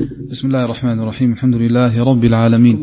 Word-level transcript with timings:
بسم 0.00 0.46
الله 0.48 0.64
الرحمن 0.64 1.00
الرحيم 1.00 1.32
الحمد 1.32 1.54
لله 1.54 2.04
رب 2.04 2.24
العالمين 2.24 2.76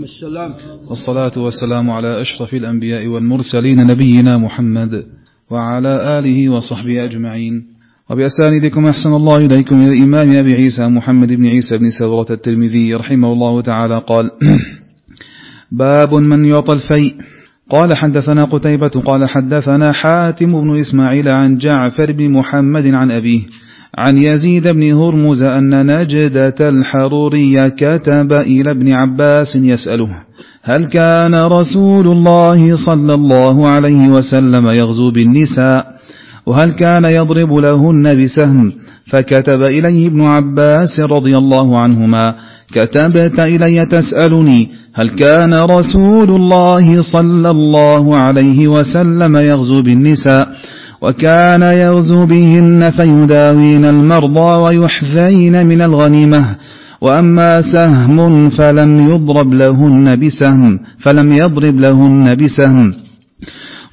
والصلاة 0.90 1.32
والسلام 1.40 1.90
على 1.92 2.22
أشرف 2.22 2.54
الأنبياء 2.54 3.08
والمرسلين 3.08 3.88
نبينا 3.88 4.38
محمد 4.38 5.04
وعلى 5.50 6.20
آله 6.20 6.50
وصحبه 6.50 7.04
أجمعين 7.06 7.64
وبأسانيدكم 8.10 8.86
أحسن 8.86 9.10
الله 9.14 9.38
إليكم 9.46 9.76
إلى 9.76 9.94
الإمام 9.94 10.32
أبي 10.32 10.54
عيسى 10.54 10.88
محمد 10.88 11.28
بن 11.34 11.46
عيسى 11.46 11.78
بن 11.78 11.90
سورة 12.00 12.26
الترمذي 12.30 12.94
رحمه 12.94 13.34
الله 13.34 13.62
تعالى 13.62 14.02
قال 14.08 14.32
باب 15.72 16.14
من 16.14 16.46
يعطى 16.46 16.74
الفيء 16.74 17.16
قال 17.70 17.94
حدثنا 17.98 18.46
قتيبة 18.46 18.90
قال 19.06 19.30
حدثنا 19.30 19.92
حاتم 19.92 20.52
بن 20.62 20.80
إسماعيل 20.80 21.28
عن 21.28 21.58
جعفر 21.58 22.12
بن 22.12 22.32
محمد 22.32 22.88
عن 22.88 23.12
أبيه 23.12 23.42
عن 23.98 24.18
يزيد 24.18 24.68
بن 24.68 24.94
هرمز 24.94 25.44
أن 25.44 25.86
نجدة 26.02 26.70
الحرورية 26.70 27.70
كتب 27.78 28.34
إلى 28.34 28.72
ابن 28.72 28.94
عباس 28.94 29.56
يسأله 29.56 30.10
هل 30.64 30.86
كان 30.86 31.36
رسول 31.36 32.08
الله 32.08 32.86
صلى 32.86 33.14
الله 33.14 33.68
عليه 33.68 34.08
وسلم 34.08 34.68
يغزو 34.68 35.12
بالنساء؟ 35.12 35.88
وهل 36.46 36.72
كان 36.72 37.06
يضرب 37.06 37.54
لهن 37.54 38.24
بسهم؟ 38.24 38.72
فكتب 39.12 39.62
إليه 39.62 40.08
ابن 40.08 40.22
عباس 40.22 41.00
رضي 41.00 41.38
الله 41.38 41.78
عنهما 41.80 42.36
كتبت 42.74 43.40
إلي 43.40 43.86
تسألني 43.86 44.70
هل 44.94 45.10
كان 45.10 45.54
رسول 45.54 46.30
الله 46.30 47.02
صلى 47.02 47.50
الله 47.50 48.16
عليه 48.16 48.68
وسلم 48.68 49.38
يغزو 49.38 49.82
بالنساء؟ 49.82 50.48
وكان 51.02 51.62
يغزو 51.62 52.26
بهن 52.26 52.92
فيداوين 52.92 53.86
المرضى 53.86 54.62
ويحذين 54.62 55.66
من 55.66 55.82
الغنيمة. 55.82 56.56
وأما 57.02 57.62
سهم 57.62 58.50
فلم 58.50 59.10
يضرب 59.10 59.54
لهن 59.54 60.20
بسهم 60.20 60.80
فلم 61.00 61.32
يضرب 61.32 61.80
لهن 61.80 62.36
بسهم. 62.36 62.94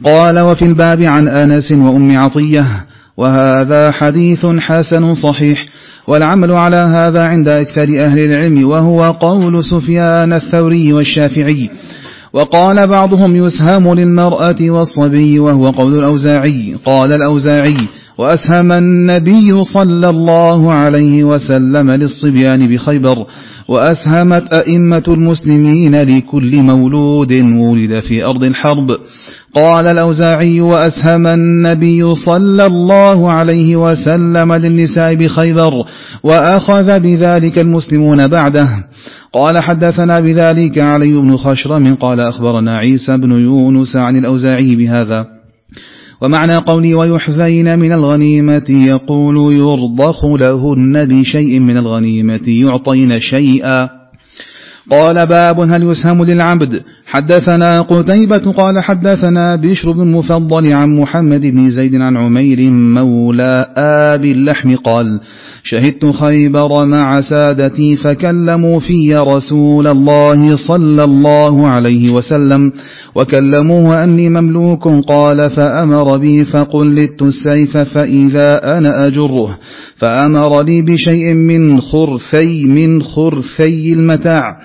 قال 0.05 0.41
وفي 0.41 0.65
الباب 0.65 1.03
عن 1.03 1.29
أنس 1.29 1.73
وأم 1.73 2.19
عطية 2.19 2.67
وهذا 3.17 3.91
حديث 3.91 4.47
حسن 4.47 5.15
صحيح. 5.15 5.65
والعمل 6.09 6.53
على 6.53 6.77
هذا 6.77 7.23
عند 7.27 7.49
أكثر 7.49 7.83
أهل 7.83 8.19
العلم 8.19 8.69
وهو 8.69 9.11
قول 9.11 9.65
سفيان 9.65 10.33
الثوري 10.33 10.93
والشافعي. 10.93 11.71
وقال 12.37 12.89
بعضهم 12.89 13.37
يسهم 13.37 13.95
للمرأة 13.95 14.71
والصبي 14.71 15.39
وهو 15.39 15.71
قول 15.71 15.99
الأوزاعي. 15.99 16.77
قال 16.85 17.13
الأوزاعي 17.13 17.77
وأسهم 18.19 18.73
النبي 18.73 19.63
صلى 19.63 20.11
الله 20.11 20.73
عليه 20.73 21.25
وسلم 21.25 21.91
للصبيان 21.91 22.75
بخيبر. 22.75 23.27
وأسهمت 23.69 24.53
أئمة 24.53 25.03
المسلمين 25.09 26.03
لكل 26.03 26.63
مولود 26.63 27.33
ولد 27.33 28.01
في 28.01 28.25
أرض 28.25 28.45
الحرب. 28.45 28.97
قال 29.55 29.87
الأوزاعي 29.93 30.61
وأسهم 30.61 31.27
النبي 31.27 32.15
صلى 32.15 32.67
الله 32.67 33.31
عليه 33.31 33.77
وسلم 33.77 34.53
للنساء 34.53 35.15
بخيبر 35.15 35.73
وأخذ 36.23 37.01
بذلك 37.01 37.59
المسلمون 37.59 38.29
بعده. 38.29 38.69
قال 39.33 39.59
حدثنا 39.65 40.21
بذلك 40.21 40.79
علي 40.79 41.13
بن 41.13 41.37
خشرم 41.37 41.95
قال 41.95 42.21
أخبرنا 42.21 42.77
عيسى 42.77 43.17
بن 43.17 43.33
يونس 43.33 43.97
عن 43.97 44.17
الأوزاعي 44.17 44.77
بهذا. 44.77 45.36
ومعنى 46.21 46.57
قولي 46.57 46.95
ويحذين 46.95 47.79
من 47.79 47.93
الغنيمة 47.93 48.65
يقول 48.69 49.57
يرضخ 49.57 50.25
لهن 50.25 51.05
بشيء 51.05 51.59
من 51.61 51.77
الغنيمة 51.77 52.49
يعطين 52.49 53.21
شيئا. 53.21 53.96
قال 54.91 55.27
باب 55.27 55.61
هل 55.61 55.83
يسهم 55.83 56.25
للعبد؟ 56.25 56.83
حدثنا 57.07 57.81
قتيبة 57.83 58.53
قال 58.53 58.83
حدثنا 58.83 59.57
بشر 59.57 59.93
بن 59.93 60.11
مفضل 60.11 60.73
عن 60.73 60.97
محمد 61.01 61.41
بن 61.41 61.71
زيد 61.71 61.95
عن 61.95 62.17
عمير 62.17 62.71
مولى 62.71 63.67
آب 63.77 64.25
اللحم 64.25 64.77
قال 64.77 65.21
شهدت 65.65 66.07
خيبر 66.07 66.85
مع 66.85 67.21
سادتي 67.21 67.97
فكلموا 67.97 68.81
في 68.81 69.17
رسول 69.17 69.87
الله 69.87 70.57
صلى 70.57 71.05
الله 71.05 71.69
عليه 71.69 72.11
وسلم 72.11 72.73
وكلموه 73.15 74.05
أني 74.05 74.29
مملوك 74.29 74.89
قال 74.89 75.51
فأمر 75.51 76.17
بي 76.17 76.45
فقلدت 76.45 77.23
السيف 77.23 77.77
فإذا 77.77 78.79
أنا 78.79 79.07
أجره 79.07 79.59
فأمر 79.97 80.63
لي 80.63 80.83
بشيء 80.83 81.35
من 81.35 81.81
خرثي 81.81 82.65
من 82.65 83.03
خرثي 83.03 83.93
المتاع 83.93 84.57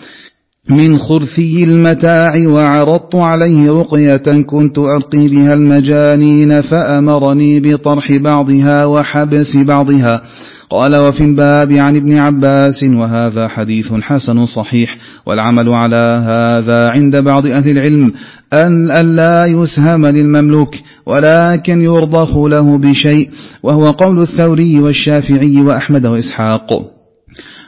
من 0.70 0.98
خرثي 0.98 1.64
المتاع 1.64 2.48
وعرضت 2.48 3.16
عليه 3.16 3.72
رقية 3.72 4.42
كنت 4.42 4.80
أرقي 4.80 5.28
بها 5.28 5.54
المجانين 5.54 6.62
فأمرني 6.62 7.60
بطرح 7.60 8.12
بعضها 8.12 8.86
وحبس 8.86 9.58
بعضها. 9.58 10.22
قال 10.70 11.02
وفي 11.02 11.24
الباب 11.24 11.72
عن 11.72 11.96
ابن 11.96 12.18
عباس 12.18 12.84
وهذا 12.84 13.48
حديث 13.48 13.94
حسن 13.94 14.46
صحيح 14.46 14.98
والعمل 15.26 15.70
على 15.70 16.24
هذا 16.26 16.90
عند 16.90 17.16
بعض 17.16 17.46
أهل 17.46 17.70
العلم 17.70 18.14
أن 18.54 18.92
ألا 18.92 19.46
يسهم 19.46 20.06
للمملوك 20.06 20.76
ولكن 21.06 21.82
يرضخ 21.82 22.38
له 22.38 22.78
بشيء 22.78 23.30
وهو 23.64 23.92
قول 23.92 24.22
الثوري 24.22 24.80
والشافعي 24.80 25.62
وأحمد 25.62 26.06
وإسحاق. 26.06 27.01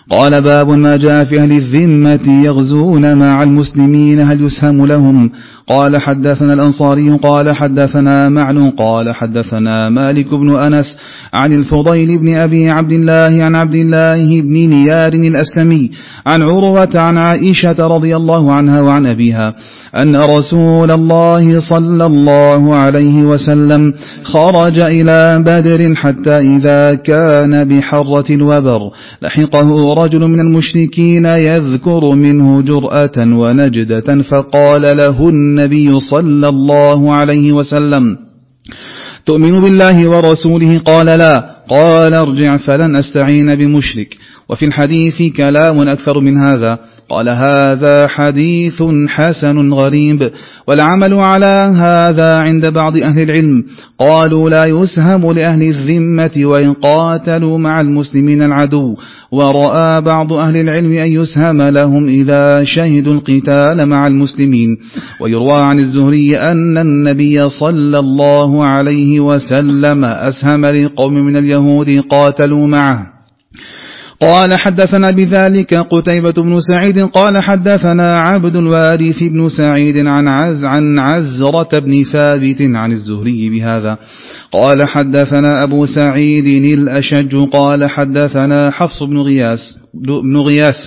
قال 0.09 0.41
باب 0.41 0.69
ما 0.69 0.97
جاء 0.97 1.25
في 1.25 1.39
أهل 1.39 1.51
الذمة 1.51 2.43
يغزون 2.45 3.17
مع 3.17 3.43
المسلمين 3.43 4.19
هل 4.19 4.41
يسهم 4.41 4.85
لهم؟ 4.85 5.31
قال 5.67 6.01
حدثنا 6.01 6.53
الأنصاري 6.53 7.09
قال 7.09 7.55
حدثنا 7.55 8.29
معن 8.29 8.69
قال 8.69 9.15
حدثنا 9.15 9.89
مالك 9.89 10.33
بن 10.33 10.55
أنس 10.55 10.97
عن 11.33 11.53
الفضيل 11.53 12.19
بن 12.19 12.37
أبي 12.37 12.69
عبد 12.69 12.91
الله 12.91 13.43
عن 13.43 13.55
عبد 13.55 13.75
الله 13.75 14.41
بن 14.41 14.53
نيار 14.53 15.13
الأسلمي 15.13 15.91
عن 16.27 16.41
عروة 16.41 16.89
عن 16.99 17.17
عائشة 17.17 17.87
رضي 17.87 18.15
الله 18.15 18.51
عنها 18.51 18.81
وعن 18.81 19.05
أبيها 19.05 19.53
أن 19.95 20.15
رسول 20.15 20.91
الله 20.91 21.59
صلى 21.59 22.05
الله 22.05 22.75
عليه 22.75 23.23
وسلم 23.23 23.93
خرج 24.23 24.79
إلى 24.79 25.43
بدر 25.45 25.95
حتى 25.95 26.37
إذا 26.37 26.95
كان 26.95 27.67
بحرة 27.67 28.35
الوبر 28.35 28.91
لحقه 29.21 29.61
رجل 29.93 30.19
من 30.19 30.39
المشركين 30.39 31.25
يذكر 31.25 32.15
منه 32.15 32.61
جرأة 32.61 33.17
ونجدة 33.17 34.21
فقال 34.31 34.97
لهن 34.97 35.53
النبي 35.53 35.99
صلى 35.99 36.49
الله 36.49 37.13
عليه 37.13 37.51
وسلم 37.51 38.17
تؤمن 39.25 39.61
بالله 39.61 40.09
ورسوله؟ 40.09 40.77
قال 40.79 41.05
لا. 41.05 41.52
قال 41.69 42.13
ارجع 42.13 42.57
فلن 42.57 42.96
أستعين 42.96 43.56
بمشرك. 43.56 44.18
وفي 44.50 44.66
الحديث 44.66 45.35
كلام 45.38 45.79
أكثر 45.79 46.19
من 46.19 46.38
هذا. 46.38 46.79
قال 47.09 47.29
هذا 47.29 48.07
حديث 48.07 48.84
حسن 49.07 49.74
غريب. 49.74 50.31
والعمل 50.68 51.13
على 51.13 51.74
هذا 51.75 52.38
عند 52.38 52.66
بعض 52.66 52.97
أهل 52.97 53.22
العلم. 53.22 53.63
قالوا 54.00 54.50
لا 54.50 54.66
يسهم 54.66 55.31
لأهل 55.31 55.62
الذمة 55.62 56.46
وإن 56.46 56.74
قاتلوا 56.74 57.57
مع 57.57 57.81
المسلمين 57.81 58.41
العدو. 58.41 58.95
ورأى 59.31 60.01
بعض 60.01 60.34
أهل 60.34 60.57
العلم 60.57 60.91
أن 60.91 61.12
يسهم 61.12 61.62
لهم 61.62 62.06
إذا 62.06 62.63
شهدوا 62.63 63.13
القتال 63.13 63.85
مع 63.85 64.07
المسلمين. 64.07 64.78
ويروى 65.19 65.59
عن 65.62 65.80
الزهري 65.80 66.38
أن 66.38 66.78
النبي 66.78 67.50
صلى 67.50 68.00
الله 68.00 68.66
عليه 68.66 69.19
وسلم 69.19 70.06
أسهم 70.06 70.66
لقوم 70.66 71.13
من 71.13 71.35
اليهود. 71.35 71.52
قاتلوا 72.09 72.67
معه. 72.67 73.13
قال 74.21 74.59
حدثنا 74.59 75.11
بذلك 75.11 75.73
قتيبة 75.73 76.31
بن 76.31 76.59
سعيد 76.59 77.00
قال 77.00 77.44
حدثنا 77.44 78.19
عبد 78.19 78.55
الوارث 78.55 79.19
بن 79.19 79.50
سعيد 79.50 80.07
عن 80.07 80.27
عز 80.27 80.63
عن 80.63 81.00
عزرة 81.00 81.79
بن 81.79 82.03
ثابت 82.03 82.61
عن 82.61 82.91
الزهري 82.91 83.50
بهذا. 83.50 83.97
قال 84.51 84.77
حدثنا 84.88 85.63
أبو 85.63 85.85
سعيد 85.85 86.47
الأشج 86.79 87.35
قال 87.35 87.89
حدثنا 87.89 88.71
حفص 88.71 89.03
بن 89.03 89.17
غياث 89.17 89.59
بن 90.03 90.38
غياث 90.38 90.77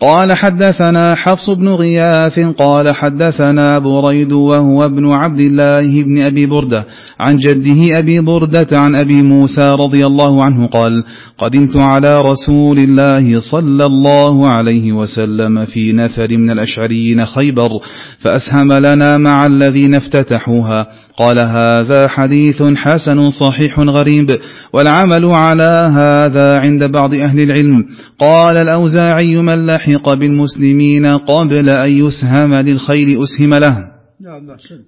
قال 0.00 0.36
حدثنا 0.36 1.14
حفص 1.14 1.50
بن 1.50 1.68
غياث 1.68 2.38
قال 2.38 2.94
حدثنا 2.94 3.78
بريد 3.78 4.32
وهو 4.32 4.84
ابن 4.84 5.12
عبد 5.12 5.40
الله 5.40 6.02
بن 6.02 6.22
أبي 6.22 6.46
بردة 6.46 6.84
عن 7.20 7.36
جده 7.36 7.98
أبي 7.98 8.20
بردة 8.20 8.66
عن 8.72 8.94
أبي 8.94 9.22
موسى 9.22 9.76
رضي 9.80 10.06
الله 10.06 10.44
عنه 10.44 10.66
قال 10.66 11.04
قدمت 11.38 11.76
على 11.76 12.20
رسول 12.20 12.78
الله 12.78 13.40
صلى 13.40 13.86
الله 13.86 14.48
عليه 14.48 14.92
وسلم 14.92 15.64
في 15.64 15.92
نفر 15.92 16.36
من 16.36 16.50
الأشعريين 16.50 17.24
خيبر 17.24 17.70
فأسهم 18.18 18.72
لنا 18.72 19.18
مع 19.18 19.46
الذين 19.46 19.94
افتتحوها. 19.94 20.86
قال 21.18 21.36
هذا 21.44 22.08
حديث 22.08 22.62
حسن 22.62 23.30
صحيح 23.30 23.80
غريب 23.80 24.38
والعمل 24.72 25.24
على 25.24 25.92
هذا 25.94 26.58
عند 26.58 26.84
بعض 26.84 27.14
أهل 27.14 27.40
العلم. 27.40 27.84
قال 28.18 28.56
الأوزاعي 28.56 29.36
من 29.36 29.66
لحق 29.66 30.14
بالمسلمين 30.14 31.06
قبل 31.06 31.70
أن 31.70 31.90
يسهم 31.90 32.54
للخير 32.54 33.24
أسهم 33.24 33.54
له. 33.54 33.76
نعم 34.20 34.50
أحسن 34.50 34.78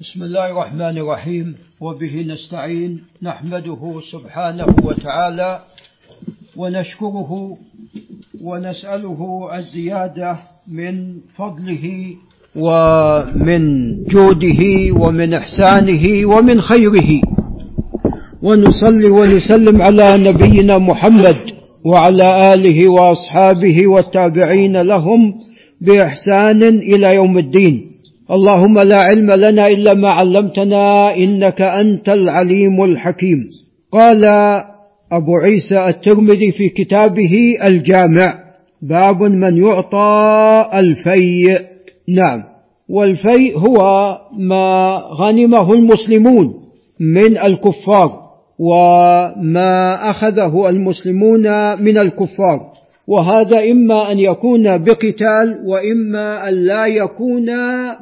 بسم 0.00 0.22
الله 0.22 0.50
الرحمن 0.50 0.98
الرحيم. 0.98 1.54
وبه 1.80 2.24
نستعين 2.28 3.00
نحمده 3.22 4.00
سبحانه 4.12 4.76
وتعالى 4.84 5.60
ونشكره 6.56 7.56
ونسأله 8.42 9.50
الزيادة 9.58 10.38
من 10.68 11.14
فضله 11.36 12.16
ومن 12.56 13.62
جوده 14.04 14.60
ومن 15.00 15.34
إحسانه 15.34 16.26
ومن 16.26 16.60
خيره. 16.60 17.20
ونصلي 18.42 19.10
ونسلم 19.10 19.82
على 19.82 20.14
نبينا 20.16 20.78
محمد 20.78 21.36
وعلى 21.84 22.54
آله 22.54 22.88
وأصحابه 22.88 23.86
والتابعين 23.86 24.76
لهم 24.76 25.34
بإحسان 25.80 26.62
إلى 26.62 27.14
يوم 27.14 27.38
الدين. 27.38 27.80
اللهم 28.30 28.78
لا 28.78 29.02
علم 29.02 29.30
لنا 29.30 29.68
إلا 29.68 29.94
ما 29.94 30.08
علمتنا 30.08 31.16
إنك 31.16 31.62
أنت 31.62 32.08
العليم 32.08 32.84
الحكيم. 32.84 33.38
قال 33.92 34.24
أبو 35.12 35.36
عيسى 35.42 35.88
الترمذي 35.88 36.52
في 36.52 36.68
كتابه 36.68 37.56
الجامع 37.64 38.34
باب 38.82 39.22
من 39.22 39.56
يعطى 39.56 40.66
الفيء. 40.74 41.75
نعم. 42.08 42.42
والفيء 42.88 43.58
هو 43.58 43.78
ما 44.38 44.96
غنمه 45.20 45.72
المسلمون 45.72 46.54
من 47.00 47.38
الكفار 47.38 48.26
وما 48.58 50.10
أخذه 50.10 50.68
المسلمون 50.68 51.42
من 51.82 51.98
الكفار. 51.98 52.72
وهذا 53.06 53.70
إما 53.70 54.12
أن 54.12 54.18
يكون 54.18 54.62
بقتال 54.78 55.60
وإما 55.64 56.48
أن 56.48 56.54
لا 56.54 56.86
يكون 56.86 57.46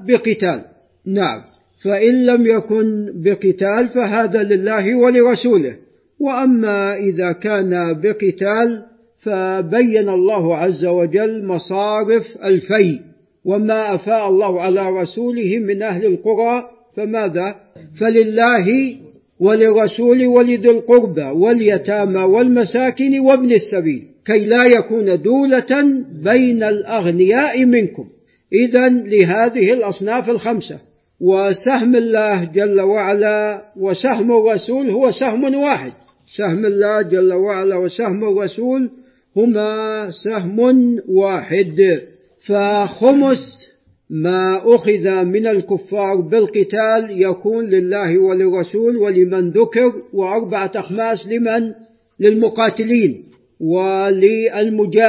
بقتال. 0.09 0.65
نعم. 1.07 1.41
فإن 1.85 2.27
لم 2.27 2.47
يكن 2.47 3.13
بقتال 3.25 3.89
فهذا 3.95 4.43
لله 4.43 4.95
ولرسوله. 4.95 5.75
وأما 6.21 6.97
إذا 6.97 7.33
كان 7.33 8.01
بقتال 8.01 8.83
فبين 9.23 10.09
الله 10.09 10.57
عز 10.57 10.87
وجل 10.87 11.47
مصارف 11.47 12.23
الفي 12.45 13.01
وما 13.45 13.95
أفاء 13.95 14.29
الله 14.29 14.61
على 14.61 14.91
رسوله 14.91 15.59
من 15.59 15.83
أهل 15.83 16.07
القرى 16.07 16.65
فماذا؟ 16.97 17.55
فلله 18.01 18.97
ولرسول 19.41 20.27
ولذي 20.27 20.71
القربى 20.71 21.25
واليتامى 21.25 22.21
والمساكن 22.21 23.21
وابن 23.21 23.53
السبيل 23.53 24.03
كي 24.27 24.47
لا 24.47 24.65
يكون 24.79 25.23
دولة 25.23 26.03
بين 26.25 26.63
الأغنياء 26.63 27.65
منكم. 27.65 28.05
إذا 28.53 28.89
لهذه 28.89 29.73
الأصناف 29.73 30.31
الخمسة 30.31 30.79
وسهم 31.21 31.97
الله 31.97 32.45
جل 32.45 32.81
وعلا 32.81 33.65
وسهم 33.77 34.33
الرسول 34.33 34.91
هو 34.91 35.11
سهم 35.11 35.55
واحد. 35.55 35.93
سهم 36.37 36.67
الله 36.67 37.03
جل 37.03 37.33
وعلا 37.33 37.77
وسهم 37.77 38.25
الرسول 38.25 38.91
هما 39.37 40.09
سهم 40.25 40.61
واحد. 41.09 42.01
فخمس 42.47 43.75
ما 44.11 44.75
أخذ 44.75 45.25
من 45.25 45.47
الكفار 45.47 46.21
بالقتال 46.21 47.23
يكون 47.23 47.67
لله 47.67 48.19
وللرسول 48.19 48.97
ولمن 48.97 49.51
ذكر 49.51 49.93
وأربعة 50.13 50.73
أخماس 50.77 51.29
لمن؟ 51.29 51.73
للمقاتلين 52.21 53.23
وللمجاهدين. 53.61 55.05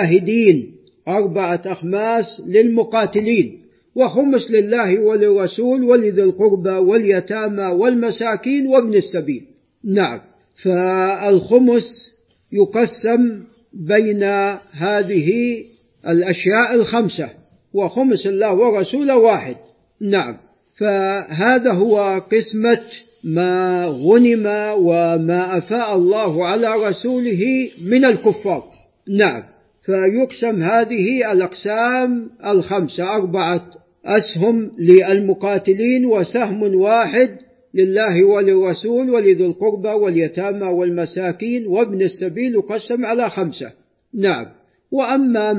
أربعة 1.08 1.62
أخماس 1.66 2.42
للمقاتلين. 2.48 3.60
وخمس 3.96 4.52
لله 4.52 5.00
وللرسول 5.00 5.84
ولذي 5.84 6.24
القربى 6.24 6.70
واليتامى 6.70 7.64
والمساكين 7.64 8.68
وابن 8.68 8.94
السبيل. 8.94 9.42
نعم. 9.84 10.22
فالخمس 10.64 11.84
يقسم 12.52 13.44
بين 13.74 14.24
هذه 14.72 15.64
الأشياء 16.08 16.76
الخمسة 16.76 17.30
وخمس 17.74 18.28
الله 18.28 18.54
ورسوله 18.54 19.18
واحد. 19.18 19.56
نعم. 20.02 20.38
فهذا 20.80 21.72
هو 21.72 22.22
قسمة 22.32 22.82
ما 23.24 23.86
غنم 23.86 24.46
وما 24.78 25.58
أفاء 25.58 25.96
الله 25.96 26.48
على 26.48 26.88
رسوله 26.90 27.70
من 27.86 28.06
الكفار. 28.06 28.64
نعم. 29.18 29.44
فيقسم 29.86 30.64
هذه 30.64 31.32
الأقسام 31.32 32.30
الخمسة 32.46 33.04
أربعة 33.04 33.66
أسهم 34.06 34.72
للمقاتلين 34.80 36.06
وسهم 36.06 36.76
واحد 36.76 37.30
لله 37.74 38.24
وللرسول 38.24 39.10
ولذي 39.10 39.46
القربى 39.46 39.90
واليتامى 39.90 40.68
والمساكين 40.68 41.68
وابن 41.68 42.02
السبيل 42.02 42.54
يقسم 42.54 43.06
على 43.06 43.30
خمسة. 43.30 43.72
نعم. 44.14 44.46
وأما 44.96 45.54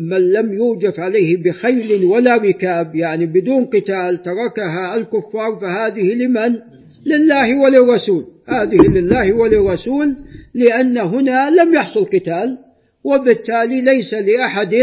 من 0.00 0.32
لم 0.32 0.52
يوجف 0.52 1.00
عليه 1.00 1.42
بخيل 1.42 2.04
ولا 2.04 2.36
ركاب 2.36 2.94
يعني 2.94 3.26
بدون 3.26 3.64
قتال 3.64 4.22
تركها 4.22 4.96
الكفار 4.96 5.58
فهذه 5.60 6.14
لمن؟ 6.14 6.58
لله 7.06 7.60
وللرسول. 7.60 8.24
هذه 8.48 8.88
لله 8.94 9.32
وللرسول 9.32 10.16
لأن 10.54 10.98
هنا 10.98 11.50
لم 11.50 11.74
يحصل 11.74 12.04
قتال 12.04 12.58
وبالتالي 13.04 13.80
ليس 13.80 14.14
لأحد 14.14 14.74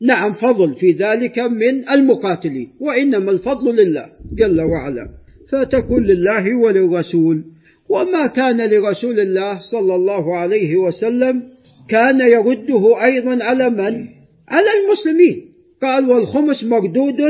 نعم 0.00 0.32
فضل 0.32 0.74
في 0.74 0.90
ذلك 0.90 1.38
من 1.38 1.88
المقاتلين 1.88 2.68
وإنما 2.80 3.30
الفضل 3.30 3.76
لله 3.76 4.06
جل 4.36 4.60
وعلا. 4.60 5.08
فتكون 5.52 6.02
لله 6.02 6.54
وللرسول. 6.54 7.44
وما 7.88 8.26
كان 8.26 8.70
لرسول 8.70 9.20
الله 9.20 9.58
صلى 9.72 9.94
الله 9.94 10.36
عليه 10.36 10.76
وسلم 10.76 11.53
كان 11.88 12.20
يرده 12.20 13.04
أيضا 13.04 13.44
على 13.44 13.70
من؟ 13.70 14.08
على 14.48 14.70
المسلمين. 14.80 15.44
قال 15.82 16.10
والخمس 16.10 16.64
مردود 16.64 17.20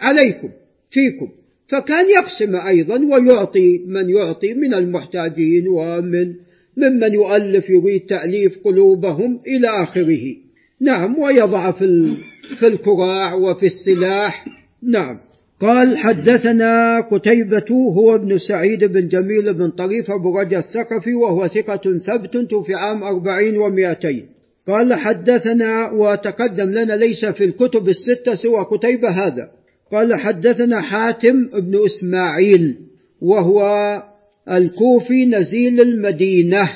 عليكم 0.00 0.48
فيكم. 0.90 1.28
فكان 1.68 2.10
يقسم 2.10 2.56
أيضا 2.56 2.98
ويعطي 3.04 3.78
من 3.78 4.10
يعطي 4.10 4.54
من 4.54 4.74
المحتاجين 4.74 5.68
ومن 5.68 6.34
ممن 6.76 7.14
يؤلف 7.14 7.70
يريد 7.70 8.00
تأليف 8.00 8.58
قلوبهم 8.64 9.40
إلى 9.46 9.68
آخره. 9.82 10.36
نعم 10.80 11.18
ويضع 11.18 11.70
في 11.70 12.14
في 12.58 12.66
الكراع 12.66 13.34
وفي 13.34 13.66
السلاح. 13.66 14.46
نعم. 14.82 15.25
قال 15.60 15.98
حدثنا 15.98 17.00
قتيبة 17.00 17.70
هو 17.70 18.14
ابن 18.14 18.38
سعيد 18.38 18.84
بن 18.84 19.08
جميل 19.08 19.54
بن 19.54 19.70
طريف 19.70 20.10
أبو 20.10 20.38
رجا 20.38 20.58
الثقفي 20.58 21.14
وهو 21.14 21.46
ثقة 21.46 21.98
ثبت 21.98 22.36
في 22.36 22.74
عام 22.74 23.02
أربعين 23.02 23.56
ومائتين 23.56 24.26
قال 24.66 24.94
حدثنا 24.94 25.90
وتقدم 25.90 26.70
لنا 26.70 26.92
ليس 26.92 27.24
في 27.24 27.44
الكتب 27.44 27.88
الستة 27.88 28.34
سوى 28.34 28.60
قتيبة 28.60 29.08
هذا. 29.08 29.48
قال 29.92 30.20
حدثنا 30.20 30.82
حاتم 30.82 31.46
بن 31.46 31.84
إسماعيل 31.86 32.76
وهو 33.22 34.02
الكوفي 34.50 35.26
نزيل 35.26 35.80
المدينة 35.80 36.68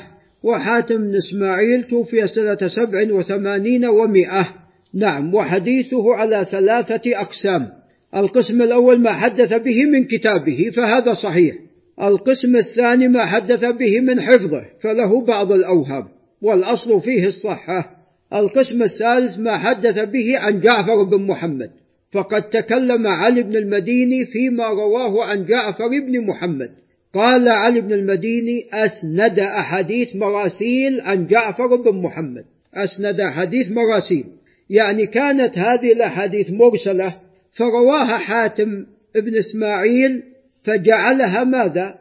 وحاتم 0.43 0.97
بن 0.97 1.15
إسماعيل 1.15 1.83
توفي 1.83 2.27
سنة 2.27 2.57
سبع 2.67 3.13
وثمانين 3.13 3.85
ومائة 3.85 4.47
نعم 4.93 5.35
وحديثه 5.35 6.15
على 6.15 6.45
ثلاثة 6.51 7.21
أقسام. 7.21 7.80
القسم 8.15 8.61
الأول 8.61 8.99
ما 8.99 9.11
حدث 9.11 9.53
به 9.53 9.85
من 9.85 10.03
كتابه 10.03 10.71
فهذا 10.75 11.13
صحيح. 11.13 11.55
القسم 12.01 12.55
الثاني 12.55 13.07
ما 13.07 13.25
حدث 13.25 13.65
به 13.65 13.99
من 13.99 14.21
حفظه 14.21 14.63
فله 14.81 15.25
بعض 15.25 15.51
الأوهام. 15.51 16.07
والأصل 16.41 17.01
فيه 17.01 17.27
الصحة. 17.27 17.89
القسم 18.33 18.83
الثالث 18.83 19.39
ما 19.39 19.57
حدث 19.57 19.99
به 19.99 20.39
عن 20.39 20.59
جعفر 20.59 21.03
بن 21.03 21.27
محمد. 21.27 21.69
فقد 22.11 22.41
تكلم 22.41 23.07
علي 23.07 23.43
بن 23.43 23.55
المديني 23.55 24.25
فيما 24.25 24.67
رواه 24.67 25.25
عن 25.25 25.45
جعفر 25.45 25.87
بن 25.87 26.25
محمد. 26.25 26.69
قال 27.13 27.49
علي 27.49 27.81
بن 27.81 27.93
المديني 27.93 28.65
أسند 28.73 29.39
أحاديث 29.39 30.15
مراسيل 30.15 31.01
عن 31.01 31.27
جعفر 31.27 31.75
بن 31.75 32.01
محمد. 32.01 32.43
أسند 32.73 33.19
أحاديث 33.19 33.71
مراسيل. 33.71 34.25
يعني 34.69 35.07
كانت 35.07 35.57
هذه 35.57 35.91
الأحاديث 35.91 36.51
مرسلة 36.51 37.13
فرواها 37.57 38.17
حاتم 38.17 38.85
ابن 39.15 39.37
إسماعيل 39.37 40.23
فجعلها 40.63 41.43
ماذا؟ 41.43 41.95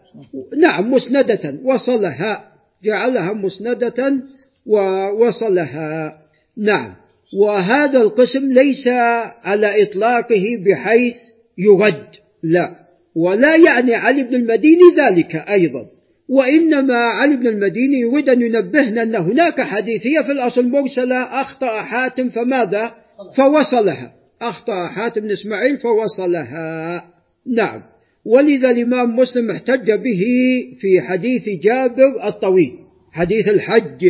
نعم 0.58 0.92
مسندة 0.92 1.54
وصلها. 1.64 2.50
جعلها 2.84 3.32
مسندة 3.32 4.22
ووصلها 4.66 6.18
نعم. 6.56 6.94
وهذا 7.40 7.98
القسم 7.98 8.52
ليس 8.52 8.88
على 9.42 9.82
إطلاقه 9.82 10.44
بحيث 10.66 11.14
يرد 11.58 12.06
لا. 12.42 12.74
ولا 13.16 13.56
يعني 13.56 13.94
علي 13.94 14.22
بن 14.22 14.34
المديني 14.34 14.82
ذلك 14.96 15.36
أيضا. 15.36 15.86
وإنما 16.28 16.96
علي 16.96 17.36
بن 17.36 17.46
المديني 17.46 18.00
يريد 18.00 18.28
أن 18.28 18.42
ينبهنا 18.42 19.02
أن 19.02 19.14
هناك 19.14 19.60
حديثية 19.60 20.20
في 20.20 20.32
الأصل 20.32 20.68
مرسلة 20.68 21.22
أخطأ 21.22 21.82
حاتم 21.82 22.28
فماذا؟ 22.28 22.94
فوصلها. 23.36 24.19
أخطأ 24.42 24.88
حاتم 24.88 25.20
بن 25.20 25.30
إسماعيل 25.30 25.78
فوصلها. 25.78 27.04
نعم. 27.46 27.82
ولذا 28.24 28.70
الإمام 28.70 29.16
مسلم 29.16 29.50
احتج 29.50 29.92
به 29.92 30.24
في 30.80 31.00
حديث 31.00 31.42
جابر 31.62 32.28
الطويل 32.28 32.72
حديث 33.12 33.48
الحج 33.48 34.06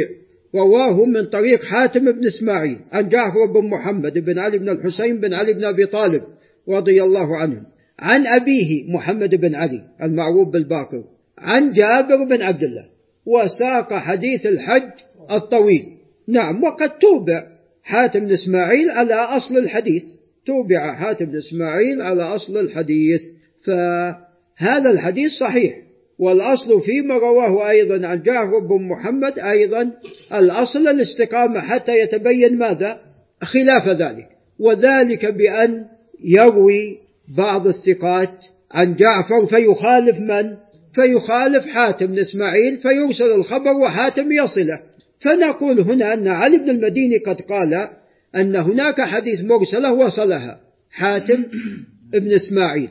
رواه 0.54 1.04
من 1.04 1.24
طريق 1.24 1.64
حاتم 1.64 2.12
بن 2.12 2.26
إسماعيل 2.26 2.78
عن 2.92 3.08
جعفر 3.08 3.46
بن 3.54 3.68
محمد 3.68 4.18
بن 4.18 4.38
علي 4.38 4.58
بن 4.58 4.68
الحسين 4.68 5.20
بن 5.20 5.34
علي 5.34 5.52
بن 5.52 5.64
أبي 5.64 5.86
طالب 5.86 6.22
رضي 6.68 7.02
الله 7.02 7.36
عنهم. 7.36 7.62
عن 7.98 8.26
أبيه 8.26 8.92
محمد 8.92 9.34
بن 9.34 9.54
علي 9.54 9.82
المعروف 10.02 10.48
بالباقر 10.48 11.04
عن 11.38 11.72
جابر 11.72 12.24
بن 12.24 12.42
عبد 12.42 12.62
الله 12.62 12.84
وساق 13.26 13.94
حديث 13.94 14.46
الحج 14.46 14.90
الطويل. 15.30 15.82
نعم. 16.28 16.64
وقد 16.64 16.98
توبع 16.98 17.46
حاتم 17.82 18.20
بن 18.20 18.32
إسماعيل 18.32 18.90
على 18.90 19.14
أصل 19.14 19.56
الحديث. 19.56 20.02
توبع 20.46 20.94
حاتم 20.94 21.24
بن 21.24 21.38
إسماعيل 21.38 22.02
على 22.02 22.22
أصل 22.22 22.56
الحديث 22.56 23.20
فهذا 23.66 24.90
الحديث 24.90 25.30
صحيح. 25.40 25.74
والأصل 26.18 26.80
فيما 26.80 27.14
رواه 27.14 27.70
أيضا 27.70 28.06
عن 28.06 28.22
جعفر 28.22 28.58
بن 28.58 28.88
محمد 28.88 29.38
أيضا 29.38 29.90
الأصل 30.34 30.88
الاستقامة 30.88 31.60
حتى 31.60 32.00
يتبين 32.00 32.58
ماذا؟ 32.58 33.00
خلاف 33.42 33.88
ذلك. 33.88 34.28
وذلك 34.58 35.26
بأن 35.26 35.84
يروي 36.24 36.98
بعض 37.36 37.66
الثقات 37.66 38.34
عن 38.72 38.94
جعفر 38.94 39.46
فيخالف 39.46 40.20
من؟ 40.20 40.56
فيخالف 40.94 41.66
حاتم 41.66 42.06
بن 42.06 42.18
إسماعيل 42.18 42.78
فيرسل 42.78 43.34
الخبر 43.34 43.72
وحاتم 43.72 44.32
يصله. 44.32 44.80
فنقول 45.20 45.80
هنا 45.80 46.14
أن 46.14 46.28
علي 46.28 46.58
بن 46.58 46.70
المديني 46.70 47.18
قد 47.18 47.40
قال 47.40 47.88
أن 48.36 48.56
هناك 48.56 49.00
حديث 49.00 49.40
مرسلة 49.40 49.92
وصلها. 49.92 50.60
حاتم 50.90 51.44
بن 52.12 52.32
إسماعيل. 52.32 52.90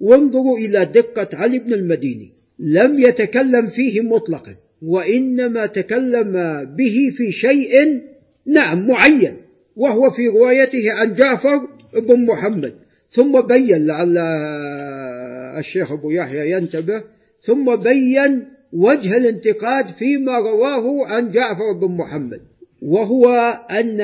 وانظروا 0.00 0.58
إلى 0.58 0.84
دقة 0.84 1.28
علي 1.32 1.58
بن 1.58 1.72
المديني. 1.72 2.32
لم 2.58 2.98
يتكلم 2.98 3.66
فيه 3.66 4.00
مطلقا 4.00 4.54
وإنما 4.82 5.66
تكلم 5.66 6.32
به 6.78 6.96
في 7.16 7.32
شيء 7.32 8.00
نعم 8.46 8.88
معين 8.88 9.36
وهو 9.76 10.10
في 10.10 10.28
روايته 10.28 10.92
عن 10.92 11.14
جعفر 11.14 11.58
بن 12.08 12.26
محمد. 12.26 12.74
ثم 13.10 13.40
بين 13.40 13.86
لعل 13.86 14.18
الشيخ 15.58 15.92
أبو 15.92 16.10
يحيى 16.10 16.50
ينتبه 16.50 17.02
ثم 17.46 17.76
بين 17.76 18.44
وجه 18.72 19.16
الانتقاد 19.16 19.94
فيما 19.98 20.38
رواه 20.38 21.06
عن 21.06 21.30
جعفر 21.30 21.72
بن 21.72 21.96
محمد. 21.96 22.40
وهو 22.82 23.28
أن 23.70 24.00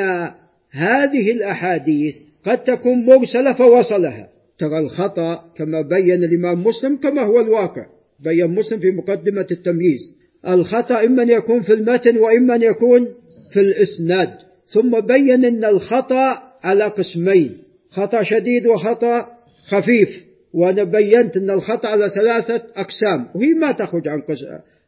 هذه 0.71 1.31
الأحاديث 1.31 2.15
قد 2.47 2.65
تكون 2.65 3.05
مرسلة 3.05 3.53
فوصلها. 3.53 4.29
ترى 4.59 4.79
الخطأ 4.79 5.45
كما 5.57 5.81
بين 5.81 6.25
الإمام 6.25 6.65
مسلم 6.65 6.97
كما 6.97 7.23
هو 7.23 7.41
الواقع. 7.41 7.87
بين 8.25 8.47
مسلم 8.47 8.79
في 8.79 8.91
مقدمة 8.91 9.47
التمييز. 9.51 10.17
الخطأ 10.49 11.05
إما 11.05 11.23
أن 11.23 11.29
يكون 11.29 11.61
في 11.61 11.73
المتن 11.73 12.19
وإما 12.19 12.55
أن 12.55 12.63
يكون 12.63 13.09
في 13.53 13.61
الإسناد. 13.61 14.31
ثم 14.69 15.01
بين 15.01 15.45
أن 15.45 15.65
الخطأ 15.65 16.43
على 16.63 16.85
قسمين. 16.85 17.57
خطأ 17.91 18.23
شديد 18.23 18.67
وخطأ 18.67 19.27
خفيف. 19.67 20.25
وأنا 20.53 20.85
بينت 20.85 21.37
أن 21.37 21.51
الخطأ 21.51 21.89
على 21.89 22.11
ثلاثة 22.11 22.63
أقسام. 22.77 23.29
وهي 23.35 23.55
ما 23.55 23.73
تخرج 23.73 24.09
عن 24.09 24.21
قسم 24.21 24.47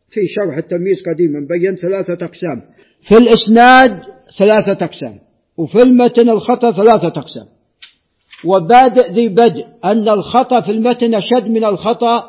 في 0.09 0.26
شرح 0.26 0.57
التمييز 0.57 1.02
قديما. 1.02 1.47
بينت 1.47 1.78
ثلاثة 1.78 2.25
أقسام. 2.25 2.62
في 3.02 3.14
الإسناد 3.18 4.00
ثلاثة 4.38 4.84
أقسام 4.84 5.18
وفي 5.56 5.82
المتن 5.82 6.30
الخطأ 6.30 6.70
ثلاثة 6.72 7.20
أقسام. 7.20 7.46
وبادئ 8.44 9.12
ذي 9.12 9.28
بدء 9.28 9.66
أن 9.84 10.08
الخطأ 10.08 10.60
في 10.60 10.72
المتن 10.72 11.14
أشد 11.14 11.46
من 11.46 11.64
الخطأ 11.64 12.24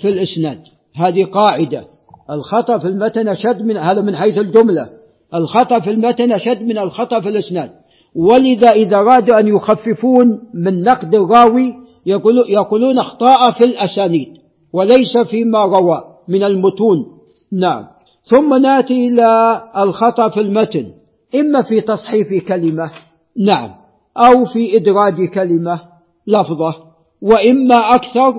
في 0.00 0.08
الإسناد. 0.08 0.60
هذه 0.94 1.24
قاعدة. 1.24 1.84
الخطأ 2.30 2.78
في 2.78 2.88
المتن 2.88 3.28
أشد 3.28 3.62
من 3.62 3.76
هذا 3.76 4.00
من 4.00 4.16
حيث 4.16 4.38
الجملة. 4.38 4.88
الخطأ 5.34 5.80
في 5.80 5.90
المتن 5.90 6.32
أشد 6.32 6.62
من 6.62 6.78
الخطأ 6.78 7.20
في 7.20 7.28
الإسناد. 7.28 7.70
ولذا 8.14 8.70
إذا 8.70 8.96
أرادوا 8.96 9.40
أن 9.40 9.48
يخففون 9.48 10.40
من 10.54 10.82
نقد 10.82 11.14
الراوي 11.14 11.74
يقولون 12.48 12.98
أخطاء 12.98 13.52
في 13.58 13.64
الأسانيد 13.64 14.28
وليس 14.72 15.18
فيما 15.30 15.64
روى 15.64 16.02
من 16.28 16.42
المتون. 16.42 17.06
نعم. 17.52 17.91
ثم 18.24 18.54
ناتي 18.54 19.08
إلى 19.08 19.62
الخطأ 19.76 20.28
في 20.28 20.40
المتن. 20.40 20.86
إما 21.34 21.62
في 21.62 21.80
تصحيف 21.80 22.44
كلمة 22.48 22.90
نعم 23.46 23.70
أو 24.16 24.44
في 24.44 24.76
إدراج 24.76 25.28
كلمة 25.34 25.80
لفظة 26.26 26.74
وإما 27.22 27.94
أكثر 27.94 28.34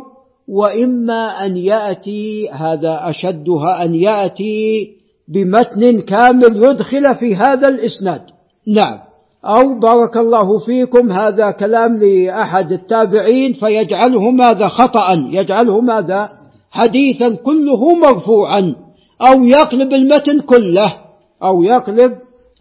وإما 0.48 1.46
أن 1.46 1.58
يأتي 1.58 2.50
هذا 2.50 3.10
أشدها 3.10 3.86
أن 3.86 3.96
يأتي 3.96 4.88
بمتن 5.28 6.02
كامل 6.02 6.64
يدخل 6.64 7.16
في 7.16 7.36
هذا 7.36 7.68
الإسناد. 7.68 8.22
نعم 8.76 9.00
أو 9.46 9.80
بارك 9.80 10.18
الله 10.18 10.66
فيكم 10.66 11.12
هذا 11.12 11.52
كلام 11.52 11.98
لأحد 11.98 12.72
التابعين 12.72 13.54
فيجعله 13.54 14.32
ماذا؟ 14.32 14.68
خطأ 14.68 15.14
يجعله 15.32 15.82
ماذا؟ 15.82 16.30
حديثا 16.72 17.36
كله 17.36 17.96
مرفوعا. 17.96 18.76
أو 19.22 19.44
يقلب 19.44 19.94
المتن 19.94 20.40
كله 20.40 20.94
أو 21.44 21.64
يقلب 21.64 22.14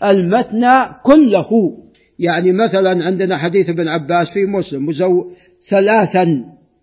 المتن 0.04 0.66
كله. 1.04 1.48
يعني 2.18 2.52
مثلا 2.52 3.04
عندنا 3.04 3.38
حديث 3.38 3.68
ابن 3.68 3.88
عباس 3.88 4.26
في 4.34 4.46
مسلم 4.46 4.88
وزو 4.88 5.30
ثلاثا 5.70 6.22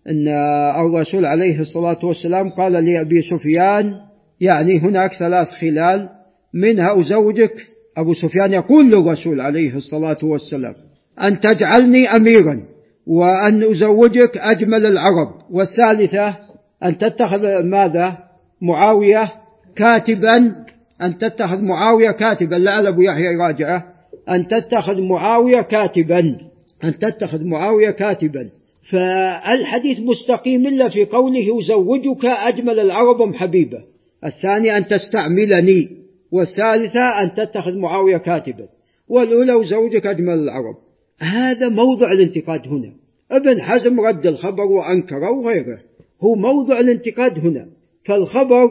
أن 0.07 0.27
الرسول 0.75 1.25
عليه 1.25 1.59
الصلاة 1.59 1.99
والسلام 2.03 2.49
قال 2.49 2.71
لأبي 2.71 3.21
سفيان 3.21 3.93
يعني 4.41 4.79
هناك 4.79 5.11
ثلاث 5.19 5.47
خلال 5.47 6.09
منها 6.53 7.01
أزوجك. 7.01 7.53
أبو 7.97 8.13
سفيان 8.13 8.53
يقول 8.53 8.91
للرسول 8.91 9.41
عليه 9.41 9.75
الصلاة 9.75 10.17
والسلام 10.23 10.73
أن 11.21 11.39
تجعلني 11.39 12.15
أميرا 12.15 12.63
وأن 13.07 13.63
أزوجك 13.63 14.37
أجمل 14.37 14.85
العرب. 14.85 15.27
والثالثة 15.51 16.37
أن 16.83 16.97
تتخذ 16.97 17.63
ماذا؟ 17.63 18.17
معاوية 18.61 19.31
كاتبا 19.75 20.55
أن 21.01 21.17
تتخذ 21.17 21.61
معاوية 21.61 22.11
كاتبا. 22.11 22.55
لعل 22.55 22.87
أبو 22.87 23.01
يحيى 23.01 23.25
يراجعه 23.25 23.85
أن 24.29 24.47
تتخذ 24.47 25.01
معاوية 25.01 25.61
كاتبا. 25.61 26.37
أن 26.83 26.99
تتخذ 26.99 27.43
معاوية 27.43 27.91
كاتبا. 27.91 28.49
فالحديث 28.91 29.99
مستقيم 29.99 30.67
إلا 30.67 30.89
في 30.89 31.05
قوله 31.05 31.59
أزوجك 31.59 32.25
أجمل 32.25 32.79
العرب 32.79 33.35
حبيبة. 33.35 33.83
الثاني 34.25 34.77
أن 34.77 34.87
تستعملني. 34.87 35.89
والثالثة 36.31 37.21
أن 37.23 37.33
تتخذ 37.35 37.77
معاوية 37.77 38.17
كاتبا. 38.17 38.67
والأولى 39.07 39.65
زوجك 39.65 40.05
أجمل 40.05 40.33
العرب. 40.33 40.75
هذا 41.19 41.69
موضع 41.69 42.11
الانتقاد 42.11 42.67
هنا. 42.67 42.91
ابن 43.31 43.61
حزم 43.61 43.99
رد 43.99 44.25
الخبر 44.25 44.63
وأنكره 44.63 45.31
وغيره. 45.31 45.79
هو 46.21 46.35
موضع 46.35 46.79
الانتقاد 46.79 47.39
هنا. 47.39 47.65
فالخبر 48.05 48.69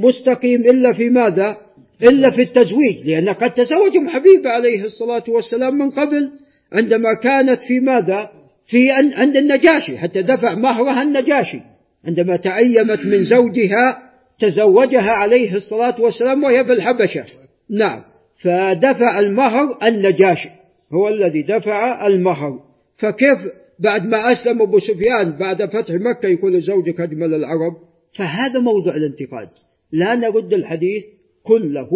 مستقيم 0.00 0.60
إلا 0.60 0.92
في 0.92 1.10
ماذا؟ 1.10 1.56
إلا 2.02 2.30
في 2.30 2.42
التزويج 2.42 3.06
لأن 3.06 3.28
قد 3.28 3.54
تزوج 3.54 4.08
حبيبة 4.08 4.50
عليه 4.50 4.84
الصلاة 4.84 5.24
والسلام 5.28 5.78
من 5.78 5.90
قبل 5.90 6.30
عندما 6.72 7.14
كانت 7.22 7.60
في 7.68 7.80
ماذا؟ 7.80 8.30
في 8.70 8.90
عند 8.90 9.36
النجاشي 9.36 9.98
حتى 9.98 10.22
دفع 10.22 10.54
مهرها 10.54 11.02
النجاشي. 11.02 11.60
عندما 12.06 12.36
تأيمت 12.36 13.06
من 13.06 13.24
زوجها 13.24 13.98
تزوجها 14.38 15.10
عليه 15.10 15.54
الصلاة 15.54 16.00
والسلام 16.00 16.44
وهي 16.44 16.64
في 16.64 16.72
الحبشة. 16.72 17.24
نعم. 17.70 18.02
فدفع 18.42 19.20
المهر 19.20 19.78
النجاشي. 19.82 20.48
هو 20.92 21.08
الذي 21.08 21.42
دفع 21.42 22.06
المهر. 22.06 22.58
فكيف 22.98 23.38
بعد 23.78 24.06
ما 24.06 24.32
أسلم 24.32 24.62
أبو 24.62 24.78
سفيان 24.78 25.38
بعد 25.38 25.64
فتح 25.64 25.94
مكة 25.94 26.28
يكون 26.28 26.60
زوجك 26.60 27.00
أجمل 27.00 27.34
العرب؟ 27.34 27.72
فهذا 28.16 28.58
موضع 28.60 28.94
الانتقاد. 28.94 29.48
لا 29.92 30.14
نرد 30.14 30.52
الحديث 30.52 31.04
كله. 31.42 31.88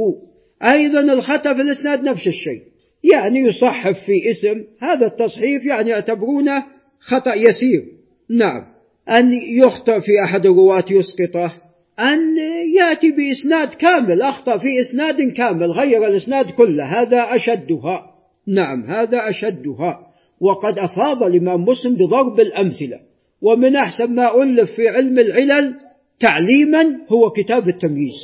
أيضا 0.62 1.00
الخطأ 1.00 1.54
في 1.54 1.60
الإسناد 1.60 2.02
نفس 2.02 2.26
الشيء. 2.26 2.62
يعني 3.12 3.38
يصحف 3.38 3.96
في 4.06 4.30
اسم 4.30 4.64
هذا 4.82 5.06
التصحيف 5.06 5.66
يعني 5.66 5.90
يعتبرونه 5.90 6.64
خطأ 7.00 7.34
يسير. 7.34 7.84
نعم. 8.30 8.64
أن 9.10 9.32
يخطأ 9.58 9.98
في 9.98 10.12
أحد 10.24 10.46
الرواة 10.46 10.84
يسقطه. 10.90 11.52
أن 12.00 12.36
يأتي 12.76 13.10
بإسناد 13.10 13.68
كامل 13.68 14.22
أخطأ 14.22 14.58
في 14.58 14.80
إسناد 14.80 15.32
كامل 15.32 15.70
غير 15.70 16.06
الإسناد 16.06 16.50
كله. 16.50 17.00
هذا 17.00 17.36
أشدها. 17.36 18.02
نعم 18.48 18.84
هذا 18.84 19.28
أشدها. 19.28 19.98
وقد 20.40 20.78
أفاض 20.78 21.22
الإمام 21.22 21.64
مسلم 21.64 21.94
بضرب 21.94 22.40
الأمثلة. 22.40 23.00
ومن 23.42 23.76
أحسن 23.76 24.14
ما 24.14 24.42
ألف 24.42 24.70
في 24.70 24.88
علم 24.88 25.18
العلل 25.18 25.74
تعليما 26.20 26.84
هو 27.12 27.30
كتاب 27.30 27.68
التمييز. 27.68 28.14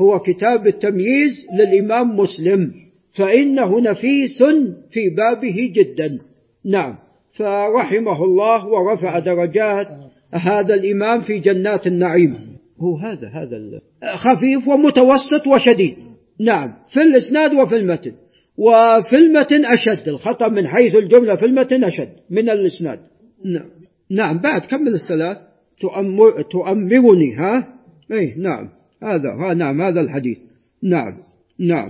هو 0.00 0.18
كتاب 0.18 0.66
التمييز 0.66 1.32
للإمام 1.58 2.16
مسلم. 2.16 2.72
فإنه 3.14 3.80
نفيس 3.80 4.42
في 4.90 5.10
بابه 5.16 5.72
جدا. 5.74 6.18
نعم. 6.64 6.98
فرحمه 7.32 8.24
الله 8.24 8.66
ورفع 8.66 9.18
درجات 9.18 9.88
هذا 10.32 10.74
الإمام 10.74 11.20
في 11.20 11.38
جنات 11.38 11.86
النعيم. 11.86 12.34
هو 12.80 12.96
هذا 12.96 13.28
هذا 13.28 13.80
خفيف 14.14 14.68
ومتوسط 14.68 15.46
وشديد. 15.46 15.96
نعم. 16.40 16.72
في 16.88 17.02
الإسناد 17.02 17.54
وفي 17.54 17.76
المتن. 17.76 18.12
وفي 18.58 19.16
المتن 19.16 19.64
أشد. 19.64 20.08
الخطأ 20.08 20.48
من 20.48 20.66
حيث 20.66 20.94
الجملة 20.96 21.34
في 21.34 21.44
المتن 21.44 21.84
أشد 21.84 22.12
من 22.30 22.50
الإسناد. 22.50 22.98
نعم. 23.44 23.70
نعم. 24.10 24.38
بعد 24.38 24.60
كمل 24.60 24.94
الثلاث. 24.94 25.38
تؤمر 25.80 26.42
تؤمرني 26.42 27.34
ها؟ 27.34 27.68
أي 28.12 28.34
نعم. 28.38 28.68
هذا 29.02 29.30
ها 29.30 29.54
نعم 29.54 29.82
هذا 29.82 30.00
الحديث. 30.00 30.38
نعم 30.82 31.14
نعم. 31.58 31.88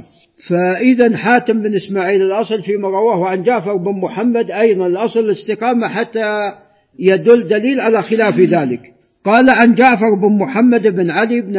فإذا 0.48 1.16
حاتم 1.16 1.62
بن 1.62 1.74
إسماعيل 1.74 2.22
الأصل 2.22 2.62
فيما 2.62 2.88
رواه 2.88 3.28
عن 3.28 3.42
جعفر 3.42 3.76
بن 3.76 3.92
محمد 3.92 4.50
أيضا 4.50 4.86
الأصل 4.86 5.20
الاستقامة 5.20 5.88
حتى 5.88 6.52
يدل 6.98 7.48
دليل 7.48 7.80
على 7.80 8.02
خلاف 8.02 8.40
ذلك. 8.40 8.80
قال 9.24 9.50
عن 9.50 9.74
جعفر 9.74 10.14
بن 10.14 10.38
محمد 10.38 10.86
بن 10.86 11.10
علي 11.10 11.40
بن, 11.40 11.52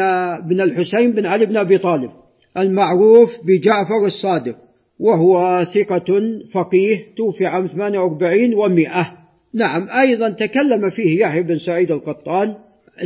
بن 0.50 0.62
الحسين 0.62 1.12
بن 1.12 1.26
علي 1.26 1.46
بن 1.46 1.58
أبي 1.58 1.78
طالب 1.78 2.10
المعروف 2.58 3.30
بجعفر 3.46 4.06
الصادق 4.06 4.56
وهو 5.00 5.66
ثقة 5.74 6.22
فقيه 6.54 6.98
توفي 7.18 7.46
عام 7.46 7.68
48 7.68 8.56
و100 8.56 9.17
نعم 9.54 9.90
أيضا 9.90 10.30
تكلم 10.30 10.90
فيه 10.96 11.22
يحيى 11.22 11.44
بن 11.44 11.60
سعيد 11.60 11.92
القطان 11.92 12.56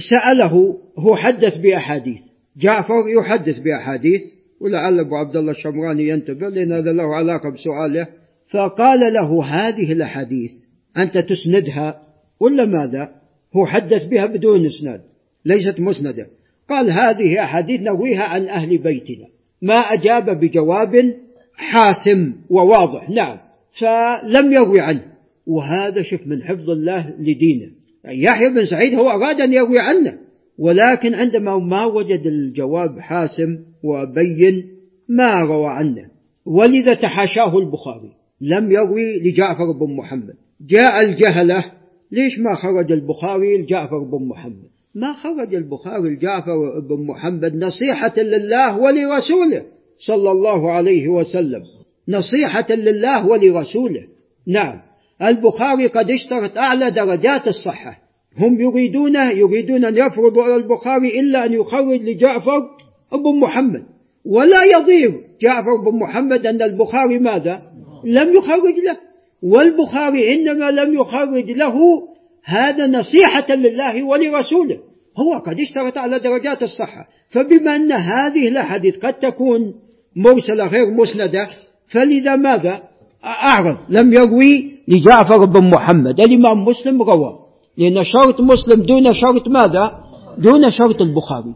سأله 0.09 0.77
هو 0.97 1.15
حدث 1.15 1.57
بأحاديث 1.57 2.21
جعفر 2.57 3.03
يحدث 3.19 3.59
بأحاديث 3.59 4.21
ولعل 4.61 4.99
أبو 4.99 5.15
عبد 5.15 5.35
الله 5.35 5.51
الشمراني 5.51 6.07
ينتبه 6.07 6.49
لأن 6.49 6.71
هذا 6.71 6.93
له 6.93 7.15
علاقة 7.15 7.49
بسؤاله 7.49 8.07
فقال 8.51 9.13
له 9.13 9.43
هذه 9.45 9.91
الأحاديث 9.91 10.51
أنت 10.97 11.17
تسندها 11.17 12.01
ولا 12.39 12.65
ماذا؟ 12.65 13.09
هو 13.55 13.65
حدث 13.65 14.05
بها 14.05 14.25
بدون 14.25 14.65
إسناد 14.65 15.01
ليست 15.45 15.79
مسندة. 15.79 16.27
قال 16.69 16.91
هذه 16.91 17.43
أحاديث 17.43 17.81
نرويها 17.81 18.23
عن 18.23 18.47
أهل 18.47 18.77
بيتنا 18.77 19.27
ما 19.61 19.75
أجاب 19.75 20.39
بجواب 20.39 21.13
حاسم 21.55 22.35
وواضح 22.49 23.09
نعم 23.09 23.37
فلم 23.79 24.51
يروي 24.51 24.81
عنه. 24.81 25.10
وهذا 25.51 26.03
شف 26.03 26.27
من 26.27 26.43
حفظ 26.43 26.69
الله 26.69 27.13
لدينه. 27.19 27.71
يعني 28.03 28.23
يحيى 28.23 28.49
بن 28.49 28.65
سعيد 28.65 28.93
هو 28.93 29.09
أراد 29.09 29.41
أن 29.41 29.53
يروي 29.53 29.79
عنه 29.79 30.17
ولكن 30.57 31.13
عندما 31.13 31.57
ما 31.57 31.85
وجد 31.85 32.25
الجواب 32.25 32.99
حاسم 32.99 33.57
وبين 33.83 34.67
ما 35.09 35.39
روى 35.39 35.67
عنه. 35.67 36.05
ولذا 36.45 36.93
تحاشاه 36.93 37.57
البخاري. 37.57 38.11
لم 38.41 38.71
يروي 38.71 39.19
لجعفر 39.19 39.71
بن 39.79 39.95
محمد. 39.95 40.33
جاء 40.69 41.01
الجهلة 41.01 41.65
ليش 42.11 42.39
ما 42.39 42.55
خرج 42.55 42.91
البخاري 42.91 43.57
لجعفر 43.57 43.99
بن 43.99 44.27
محمد؟ 44.27 44.71
ما 44.95 45.13
خرج 45.13 45.55
البخاري 45.55 46.15
لجعفر 46.15 46.79
بن 46.89 47.05
محمد 47.05 47.55
نصيحة 47.55 48.19
لله 48.19 48.77
ولرسوله 48.77 49.63
صلى 50.07 50.31
الله 50.31 50.71
عليه 50.71 51.07
وسلم. 51.09 51.61
نصيحة 52.07 52.75
لله 52.75 53.27
ولرسوله. 53.27 54.03
نعم. 54.47 54.90
البخاري 55.23 55.87
قد 55.87 56.11
اشترط 56.11 56.57
أعلى 56.57 56.91
درجات 56.91 57.47
الصحة. 57.47 57.97
هم 58.37 58.61
يريدون 58.61 59.15
يريدون 59.15 59.85
أن 59.85 59.97
يفرضوا 59.97 60.43
على 60.43 60.55
البخاري 60.55 61.19
إلا 61.19 61.45
أن 61.45 61.53
يخرج 61.53 62.01
لجعفر 62.01 62.59
بن 63.11 63.39
محمد. 63.39 63.83
ولا 64.25 64.63
يضير 64.63 65.21
جعفر 65.41 65.75
بن 65.85 65.99
محمد 65.99 66.45
أن 66.45 66.61
البخاري 66.61 67.19
ماذا؟ 67.19 67.61
لم 68.05 68.33
يخرج 68.33 68.75
له. 68.85 68.97
والبخاري 69.43 70.35
إنما 70.35 70.71
لم 70.71 70.93
يخرج 70.93 71.51
له 71.51 71.75
هذا 72.45 72.87
نصيحة 72.87 73.55
لله 73.55 74.03
ولرسوله. 74.03 74.77
هو 75.19 75.37
قد 75.37 75.59
اشترط 75.59 75.97
على 75.97 76.19
درجات 76.19 76.63
الصحة. 76.63 77.07
فبما 77.29 77.75
أن 77.75 77.91
هذه 77.91 78.47
الأحاديث 78.47 78.97
قد 78.97 79.13
تكون 79.13 79.73
مرسلة 80.15 80.65
غير 80.65 80.85
مسندة 80.91 81.49
فلذا 81.87 82.35
ماذا؟ 82.35 82.90
أعرض 83.25 83.77
لم 83.89 84.13
يروي 84.13 84.71
لجعفر 84.87 85.45
بن 85.45 85.69
محمد. 85.69 86.19
الإمام 86.19 86.65
مسلم 86.65 87.01
روى 87.01 87.33
لأن 87.77 88.03
شرط 88.03 88.41
مسلم 88.41 88.81
دون 88.83 89.13
شرط 89.13 89.47
ماذا؟ 89.47 89.91
دون 90.37 90.71
شرط 90.71 91.01
البخاري. 91.01 91.53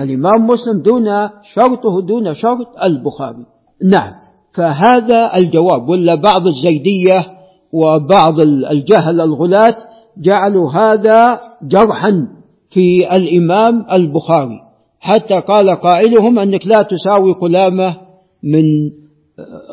الإمام 0.00 0.46
مسلم 0.46 0.82
دون 0.82 1.28
شرطه 1.54 2.02
دون 2.06 2.34
شرط 2.34 2.68
البخاري. 2.82 3.46
نعم. 3.90 4.12
فهذا 4.54 5.36
الجواب. 5.36 5.88
ولا 5.88 6.14
بعض 6.14 6.46
الزيدية 6.46 7.26
وبعض 7.72 8.40
الجهل 8.70 9.20
الغلاة 9.20 9.76
جعلوا 10.18 10.70
هذا 10.70 11.40
جرحا 11.62 12.12
في 12.70 13.16
الإمام 13.16 13.86
البخاري. 13.92 14.60
حتى 15.00 15.40
قال 15.40 15.70
قائلهم 15.70 16.38
أنك 16.38 16.66
لا 16.66 16.82
تساوي 16.82 17.32
قلامة 17.40 17.96
من 18.42 18.64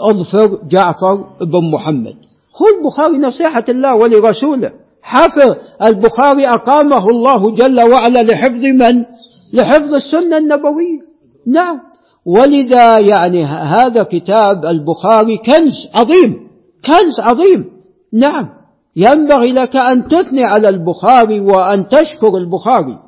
أظفر 0.10 0.60
جعفر 0.67 1.15
بن 1.41 1.71
محمد. 1.73 2.13
هو 2.62 2.65
البخاري 2.78 3.17
نصيحة 3.17 3.65
الله 3.69 3.95
ولرسوله. 3.95 4.71
حفظ. 5.01 5.56
البخاري 5.84 6.47
أقامه 6.47 7.10
الله 7.10 7.51
جل 7.51 7.82
وعلا 7.82 8.23
لحفظ 8.23 8.63
من؟ 8.65 9.06
لحفظ 9.54 9.93
السنة 9.93 10.38
النبوية. 10.38 11.01
نعم. 11.47 11.80
ولذا 12.25 12.99
يعني 12.99 13.43
هذا 13.45 14.04
كتاب 14.04 14.65
البخاري 14.65 15.38
كنز 15.38 15.73
عظيم. 15.93 16.47
كنز 16.86 17.19
عظيم. 17.19 17.65
نعم. 18.13 18.49
ينبغي 18.95 19.51
لك 19.51 19.75
أن 19.75 20.08
تثني 20.08 20.43
على 20.43 20.69
البخاري 20.69 21.39
وأن 21.39 21.88
تشكر 21.88 22.38
البخاري. 22.38 22.99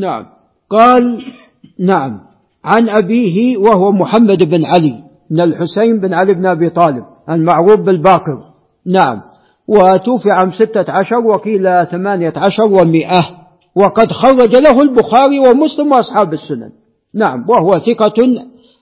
نعم. 0.00 0.26
قال 0.70 1.18
نعم. 1.80 2.20
عن 2.64 2.88
أبيه 2.88 3.56
وهو 3.56 3.92
محمد 3.92 4.42
بن 4.42 4.64
علي. 4.64 5.04
بن 5.34 5.40
الحسين 5.40 6.00
بن 6.00 6.14
علي 6.14 6.34
بن 6.34 6.46
أبي 6.46 6.70
طالب 6.70 7.04
المعروف 7.30 7.80
بالباقر. 7.80 8.38
نعم. 8.86 9.20
وتوفي 9.68 10.30
عام 10.30 10.50
ستة 10.50 10.92
عشر 10.92 11.16
وقيل 11.16 11.86
ثمانية 11.86 12.32
عشر 12.36 12.62
ومئة. 12.62 13.20
وقد 13.76 14.12
خرج 14.12 14.56
له 14.56 14.82
البخاري 14.82 15.38
ومسلم 15.38 15.92
وأصحاب 15.92 16.32
السنن. 16.32 16.70
نعم. 17.14 17.46
وهو 17.48 17.78
ثقة 17.78 18.14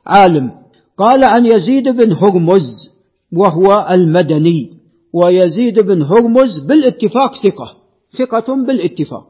عالم. 0.07 0.51
قال 0.97 1.25
عن 1.25 1.47
يزيد 1.47 1.89
بن 1.89 2.13
هرمز 2.13 2.91
وهو 3.37 3.87
المدني. 3.91 4.71
ويزيد 5.13 5.81
بن 5.81 6.03
هرمز 6.03 6.59
بالاتفاق 6.69 7.35
ثقة. 7.35 7.73
ثقة 8.19 8.55
بالاتفاق. 8.67 9.27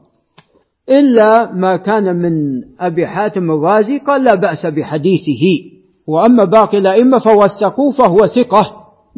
إلا 0.89 1.51
ما 1.51 1.77
كان 1.77 2.15
من 2.15 2.33
أبي 2.79 3.07
حاتم 3.07 3.51
الرازي 3.51 3.97
قال 3.99 4.23
لا 4.23 4.35
بأس 4.35 4.65
بحديثه. 4.65 5.72
وأما 6.07 6.45
باقي 6.45 6.77
الأئمة 6.77 7.19
فوثقوه 7.19 7.91
فهو 7.91 8.25
ثقة. 8.25 8.71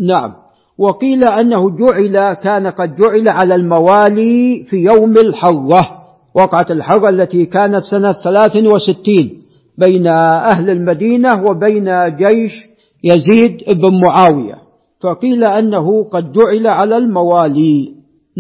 نعم. 0.08 0.34
وقيل 0.78 1.24
أنه 1.24 1.78
جعل 1.78 2.34
كان 2.34 2.68
قد 2.68 2.96
جعل 2.96 3.30
على 3.30 3.56
الموالي 3.56 4.64
في 4.70 4.76
يوم 4.76 5.18
الحرة 5.18 5.90
وقعت 6.36 6.72
الحرة 6.72 7.10
التي 7.10 7.46
كانت 7.46 7.82
سنة 7.92 8.12
ثلاث 8.24 8.56
وستين 8.56 9.42
بين 9.78 10.08
أهل 10.08 10.70
المدينة 10.70 11.44
وبين 11.44 12.16
جيش 12.16 12.52
يزيد 13.04 13.80
بن 13.80 14.02
معاوية. 14.08 14.56
فقيل 15.02 15.44
أنه 15.44 16.04
قد 16.04 16.32
جعل 16.32 16.68
على 16.68 16.98
الموالي. 16.98 17.94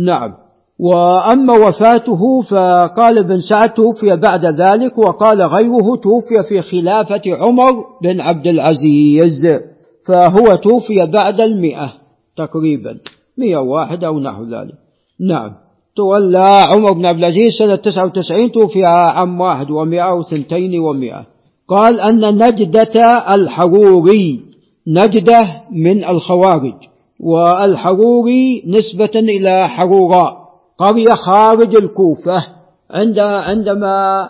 نعم. 0.06 0.45
وأما 0.80 1.54
وفاته 1.54 2.42
فقال 2.42 3.18
ابن 3.18 3.40
سعد 3.50 3.74
توفي 3.74 4.16
بعد 4.16 4.46
ذلك 4.46 4.98
وقال 4.98 5.42
غيره 5.42 5.96
توفي 5.96 6.44
في 6.50 6.62
خلافة 6.62 7.22
عمر 7.28 7.84
بن 8.02 8.22
عبد 8.22 8.48
العزيز 8.48 9.60
فهو 10.08 10.56
توفي 10.56 11.06
بعد 11.06 11.42
المئة 11.42 11.94
تقريبا 12.38 12.98
مئة 13.38 13.58
واحد 13.58 14.04
أو 14.04 14.20
نحو 14.20 14.44
ذلك. 14.44 14.74
نعم. 15.20 15.52
تولى 15.96 16.60
عمر 16.74 16.92
بن 16.92 17.06
عبد 17.06 17.18
العزيز 17.18 17.54
سنة 17.60 17.76
تسعة 17.76 18.06
وتسعين 18.06 18.52
توفي 18.52 18.86
عام 18.86 19.42
واحد 19.42 19.72
ومئة 19.72 20.14
وثنتين 20.14 20.80
ومئة. 20.80 21.26
قال 21.68 22.00
أن 22.00 22.48
نجدة 22.48 23.02
الحروري 23.30 24.42
نجدة 24.88 25.40
من 25.72 26.04
الخوارج 26.04 26.74
والحروري 27.20 28.64
نسبة 28.68 29.20
إلى 29.20 29.68
حروراء 29.68 30.45
قرية 30.78 31.14
خارج 31.26 31.76
الكوفة 31.76 32.46
عند 32.92 33.20
عندما 33.20 34.30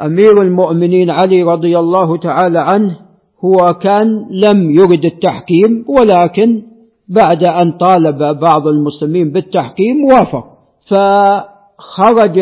أمير 0.00 0.42
المؤمنين 0.42 1.10
علي 1.10 1.42
رضي 1.42 1.78
الله 1.78 2.16
تعالى 2.16 2.58
عنه 2.60 2.98
هو 3.44 3.74
كان 3.74 4.26
لم 4.30 4.70
يرد 4.70 5.04
التحكيم 5.04 5.84
ولكن 5.88 6.62
بعد 7.08 7.44
أن 7.44 7.72
طالب 7.72 8.38
بعض 8.40 8.66
المسلمين 8.66 9.32
بالتحكيم 9.32 10.04
وافق. 10.04 10.44
فخرج 10.90 12.40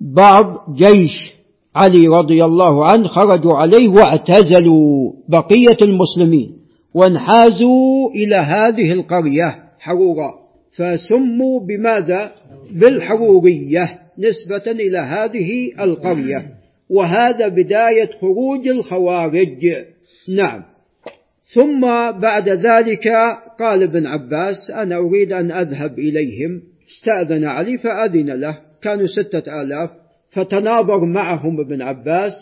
بعض 0.00 0.44
جيش 0.74 1.36
علي 1.76 2.08
رضي 2.08 2.44
الله 2.44 2.86
عنه 2.86 3.08
خرجوا 3.08 3.54
عليه 3.54 3.88
واعتزلوا 3.88 5.12
بقية 5.28 5.76
المسلمين 5.82 6.52
وانحازوا 6.94 8.10
إلى 8.10 8.36
هذه 8.36 8.92
القرية 8.92 9.54
حرورا. 9.80 10.45
فسموا 10.76 11.60
بماذا؟ 11.60 12.32
بالحرورية 12.70 13.98
نسبة 14.18 14.70
إلى 14.70 14.98
هذه 14.98 15.72
القرية. 15.80 16.46
وهذا 16.90 17.48
بداية 17.48 18.10
خروج 18.20 18.68
الخوارج. 18.68 19.84
نعم. 20.28 20.62
ثم 21.54 21.80
بعد 22.20 22.48
ذلك 22.48 23.08
قال 23.58 23.82
ابن 23.82 24.06
عباس 24.06 24.70
أنا 24.74 24.96
أريد 24.96 25.32
أن 25.32 25.50
أذهب 25.50 25.98
إليهم. 25.98 26.62
استأذن 26.88 27.44
علي 27.44 27.78
فأذن 27.78 28.40
له. 28.40 28.58
كانوا 28.82 29.06
ستة 29.06 29.62
آلاف. 29.62 29.90
فتناظر 30.30 31.04
معهم 31.04 31.60
ابن 31.60 31.82
عباس 31.82 32.32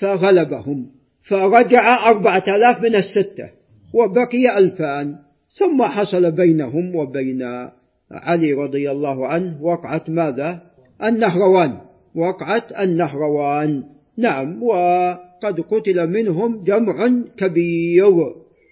فغلبهم. 0.00 0.86
فرجع 1.28 2.08
أربعة 2.08 2.44
آلاف 2.48 2.82
من 2.82 2.94
الستة. 2.94 3.50
وبقي 3.94 4.58
ألفان. 4.58 5.25
ثم 5.58 5.82
حصل 5.82 6.32
بينهم 6.32 6.96
وبين 6.96 7.42
علي 8.12 8.52
رضي 8.52 8.90
الله 8.90 9.26
عنه 9.26 9.62
وقعة 9.62 10.04
ماذا؟ 10.08 10.62
النهروان. 11.02 11.78
وقعة 12.14 12.66
النهروان. 12.80 13.84
نعم 14.18 14.62
وقد 14.62 15.60
قتل 15.70 16.06
منهم 16.06 16.64
جمع 16.64 17.08
كبير 17.36 18.04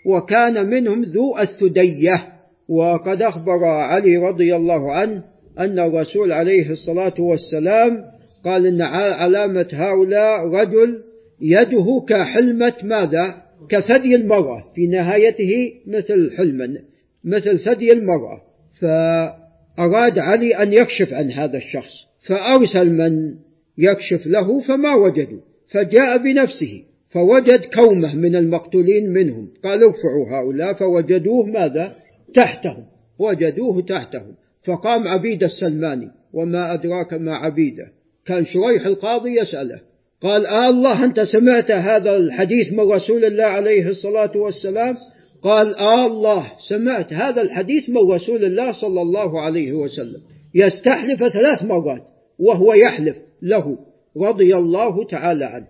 وكان 0.07 0.71
منهم 0.71 1.03
ذو 1.03 1.39
الثدية. 1.39 2.35
وقد 2.69 3.23
أخبر 3.23 3.65
علي 3.65 4.17
رضي 4.17 4.57
الله 4.57 4.93
عنه 4.93 5.25
أن 5.59 5.79
الرسول 5.79 6.33
عليه 6.33 6.71
الصلاة 6.71 7.15
والسلام 7.19 8.05
قال 8.45 8.67
إن 8.67 8.83
علامة 8.83 9.69
هؤلاء 9.73 10.47
رجل 10.47 11.01
يده 11.41 12.05
كحلمة 12.09 12.75
ماذا؟ 12.83 13.44
كثدي 13.69 14.15
المرأة 14.15 14.65
في 14.75 14.87
نهايته 14.87 15.73
مثل 15.87 16.37
حلما 16.37 16.79
مثل 17.25 17.59
ثدي 17.59 17.93
المرأة. 17.93 18.41
فأراد 18.81 20.19
علي 20.19 20.55
أن 20.55 20.73
يكشف 20.73 21.13
عن 21.13 21.31
هذا 21.31 21.57
الشخص 21.57 21.93
فأرسل 22.27 22.91
من 22.91 23.35
يكشف 23.79 24.27
له 24.27 24.61
فما 24.61 24.95
وجدوا 24.95 25.41
فجاء 25.71 26.19
بنفسه 26.19 26.83
فوجد 27.11 27.65
كومة 27.75 28.15
من 28.15 28.37
المقتولين 28.37 29.13
منهم. 29.13 29.49
قالوا 29.65 29.93
ارفعوا 29.93 30.39
هؤلاء 30.39 30.73
فوجدوه 30.75 31.47
ماذا؟ 31.47 31.97
تحتهم 32.35 32.85
وجدوه 33.19 33.83
تحتهم. 33.83 34.35
فقام 34.65 35.09
عبيد 35.09 35.43
السلماني 35.43 36.11
وما 36.33 36.75
أدراك 36.75 37.15
ما 37.15 37.37
عبيده. 37.37 37.87
كان 38.27 38.45
شريح 38.45 38.87
القاضي 38.87 39.41
يسأله 39.41 39.81
قال 40.25 40.47
آه 40.47 40.69
الله 40.69 41.05
أنت 41.05 41.21
سمعت 41.21 41.71
هذا 41.71 42.17
الحديث 42.17 42.73
من 42.73 42.81
رسول 42.81 43.25
الله 43.25 43.45
عليه 43.45 43.89
الصلاة 43.89 44.37
والسلام؟ 44.37 44.95
قال 45.43 45.77
آه 45.77 46.07
الله 46.07 46.53
سمعت 46.69 47.13
هذا 47.13 47.43
الحديث 47.43 47.89
من 47.89 48.13
رسول 48.13 48.45
الله 48.45 48.73
صلى 48.81 49.03
الله 49.03 49.41
عليه 49.41 49.73
وسلم. 49.73 50.21
يستحلف 50.55 51.19
ثلاث 51.19 51.63
مرات 51.63 52.03
وهو 52.39 52.75
يحلف 52.75 53.17
له 53.43 53.79
رضي 54.23 54.57
الله 54.57 55.05
تعالى 55.05 55.45
عنه. 55.45 55.67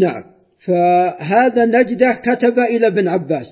نعم. 0.00 0.24
فهذا 0.66 1.64
نجده 1.64 2.20
كتب 2.24 2.58
إلى 2.58 2.86
ابن 2.86 3.08
عباس 3.08 3.46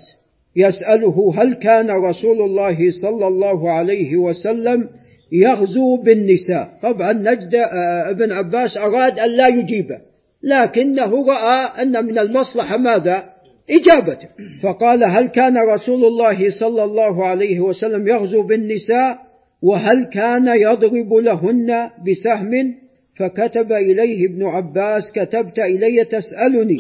يسأله 0.56 1.34
هل 1.36 1.54
كان 1.54 1.90
رسول 1.90 2.42
الله 2.42 2.78
صلى 3.02 3.26
الله 3.26 3.70
عليه 3.70 4.16
وسلم 4.16 4.88
يغزو 5.32 5.96
بالنساء. 5.96 6.68
طبعا 6.82 7.12
نجد 7.12 7.54
آه، 7.54 8.10
ابن 8.10 8.32
عباس 8.32 8.76
أراد 8.76 9.18
أن 9.18 9.30
لا 9.36 9.48
يجيبه. 9.48 10.15
لكنه 10.46 11.26
رأى 11.26 11.82
أن 11.82 12.04
من 12.04 12.18
المصلحة 12.18 12.76
ماذا؟ 12.76 13.24
إجابته. 13.70 14.28
فقال 14.62 15.04
هل 15.04 15.26
كان 15.26 15.56
رسول 15.56 16.04
الله 16.04 16.60
صلى 16.60 16.84
الله 16.84 17.26
عليه 17.26 17.60
وسلم 17.60 18.08
يغزو 18.08 18.42
بالنساء؟ 18.42 19.18
وهل 19.62 20.04
كان 20.04 20.46
يضرب 20.60 21.14
لهن 21.14 21.90
بسهم؟ 22.06 22.74
فكتب 23.18 23.72
إليه 23.72 24.26
ابن 24.26 24.44
عباس 24.44 25.02
كتبت 25.14 25.58
إلي 25.58 26.04
تسألني 26.04 26.78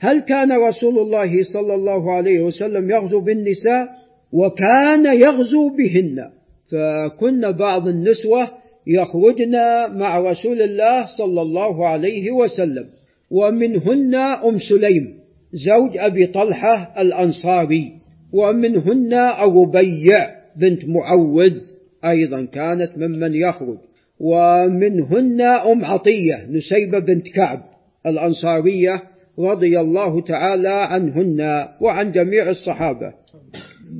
هل 0.00 0.20
كان 0.20 0.52
رسول 0.52 0.98
الله 0.98 1.42
صلى 1.52 1.74
الله 1.74 2.12
عليه 2.12 2.40
وسلم 2.40 2.90
يغزو 2.90 3.20
بالنساء؟ 3.20 3.88
وكان 4.32 5.20
يغزو 5.20 5.68
بهن. 5.68 6.30
فكن 6.72 7.52
بعض 7.52 7.88
النسوة 7.88 8.48
يخرجن 8.86 9.52
مع 9.98 10.18
رسول 10.18 10.62
الله 10.62 11.06
صلى 11.18 11.42
الله 11.42 11.88
عليه 11.88 12.30
وسلم. 12.30 12.84
ومنهن 13.30 14.14
أم 14.14 14.58
سليم 14.58 15.18
زوج 15.52 15.96
أبي 15.96 16.26
طلحة 16.26 16.94
الأنصاري. 16.98 17.92
ومنهن 18.32 19.12
الربيع 19.14 20.30
بنت 20.56 20.84
معوذ 20.84 21.56
أيضا 22.04 22.44
كانت 22.44 22.90
ممن 22.96 23.34
يخرج. 23.34 23.78
ومنهن 24.20 25.40
أم 25.40 25.84
عطية 25.84 26.46
نسيبة 26.50 26.98
بنت 26.98 27.28
كعب 27.28 27.64
الأنصارية 28.06 29.02
رضي 29.38 29.80
الله 29.80 30.20
تعالى 30.20 30.68
عنهن 30.68 31.68
وعن 31.80 32.12
جميع 32.12 32.50
الصحابة. 32.50 33.12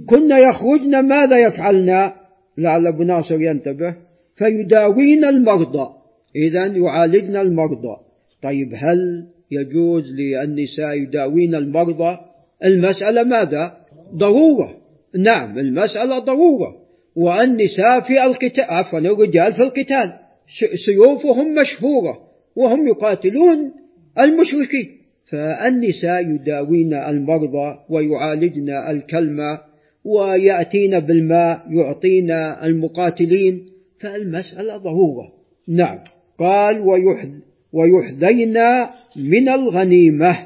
كن 0.06 0.30
يخرجن 0.30 1.08
ماذا 1.08 1.38
يفعلن؟ 1.38 2.10
لعل 2.58 2.86
أبو 2.86 3.02
ناصر 3.02 3.40
ينتبه. 3.40 3.94
فيداوين 4.36 5.24
المرضى. 5.24 5.88
إذا 6.36 6.66
يعالجن 6.66 7.36
المرضى. 7.36 8.07
طيب 8.42 8.72
هل 8.74 9.26
يجوز 9.50 10.04
للنساء 10.12 10.94
يداوين 10.94 11.54
المرضى؟ 11.54 12.18
المسألة 12.64 13.22
ماذا؟ 13.22 13.76
ضرورة. 14.14 14.76
نعم 15.18 15.58
المسألة 15.58 16.18
ضرورة. 16.18 16.76
والنساء 17.16 18.00
في 18.00 18.24
القتال 18.24 18.64
عفوا 18.64 18.98
الرجال 18.98 19.52
في 19.52 19.62
القتال. 19.62 20.12
سيوفهم 20.86 21.54
مشهورة 21.54 22.18
وهم 22.56 22.88
يقاتلون 22.88 23.72
المشركين. 24.18 24.98
فالنساء 25.30 26.34
يداوين 26.34 26.94
المرضى 26.94 27.78
ويعالجن 27.90 28.70
الكلمة 28.70 29.60
ويأتين 30.04 31.00
بالماء 31.00 31.62
يعطين 31.70 32.30
المقاتلين. 32.62 33.66
فالمسألة 34.00 34.76
ضرورة. 34.76 35.32
نعم. 35.68 35.98
قال 36.38 36.80
ويحذين 37.72 38.58
من 39.16 39.48
الغنيمة. 39.48 40.36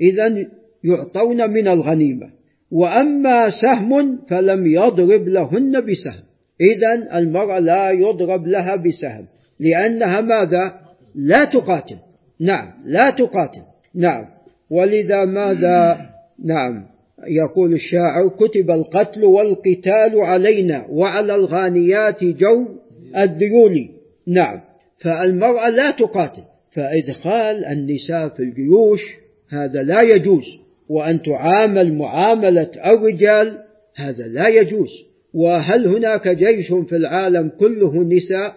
إذا 0.00 0.46
يعطون 0.84 1.50
من 1.50 1.68
الغنيمة. 1.68 2.30
وأما 2.70 3.50
سهم 3.50 4.18
فلم 4.28 4.66
يضرب 4.66 5.28
لهن 5.28 5.80
بسهم. 5.80 6.22
إذا 6.60 7.18
المرأة 7.18 7.58
لا 7.58 7.90
يضرب 7.90 8.46
لها 8.46 8.76
بسهم. 8.76 9.26
لأنها 9.60 10.20
ماذا؟ 10.20 10.72
لا 11.14 11.44
تقاتل. 11.44 11.96
نعم 12.40 12.72
لا 12.84 13.10
تقاتل. 13.10 13.62
نعم. 13.94 14.24
ولذا 14.70 15.24
ماذا؟ 15.24 16.00
نعم. 16.44 16.84
يقول 17.26 17.72
الشاعر 17.72 18.28
كتب 18.28 18.70
القتل 18.70 19.24
والقتال 19.24 20.20
علينا 20.20 20.86
وعلى 20.90 21.34
الغانيات 21.34 22.24
جو 22.24 22.68
الذيول. 23.16 23.88
نعم. 24.26 24.60
فالمرأة 25.00 25.68
لا 25.68 25.90
تقاتل. 25.90 26.42
فإدخال 26.74 27.64
النساء 27.64 28.28
في 28.28 28.42
الجيوش 28.42 29.00
هذا 29.48 29.82
لا 29.82 30.02
يجوز 30.02 30.44
وأن 30.88 31.22
تعامل 31.22 31.94
معاملة 31.94 32.70
الرجال 32.86 33.58
هذا 33.96 34.26
لا 34.26 34.48
يجوز. 34.48 34.88
وهل 35.34 35.86
هناك 35.86 36.28
جيش 36.28 36.72
في 36.88 36.96
العالم 36.96 37.48
كله 37.48 38.04
نساء؟ 38.04 38.54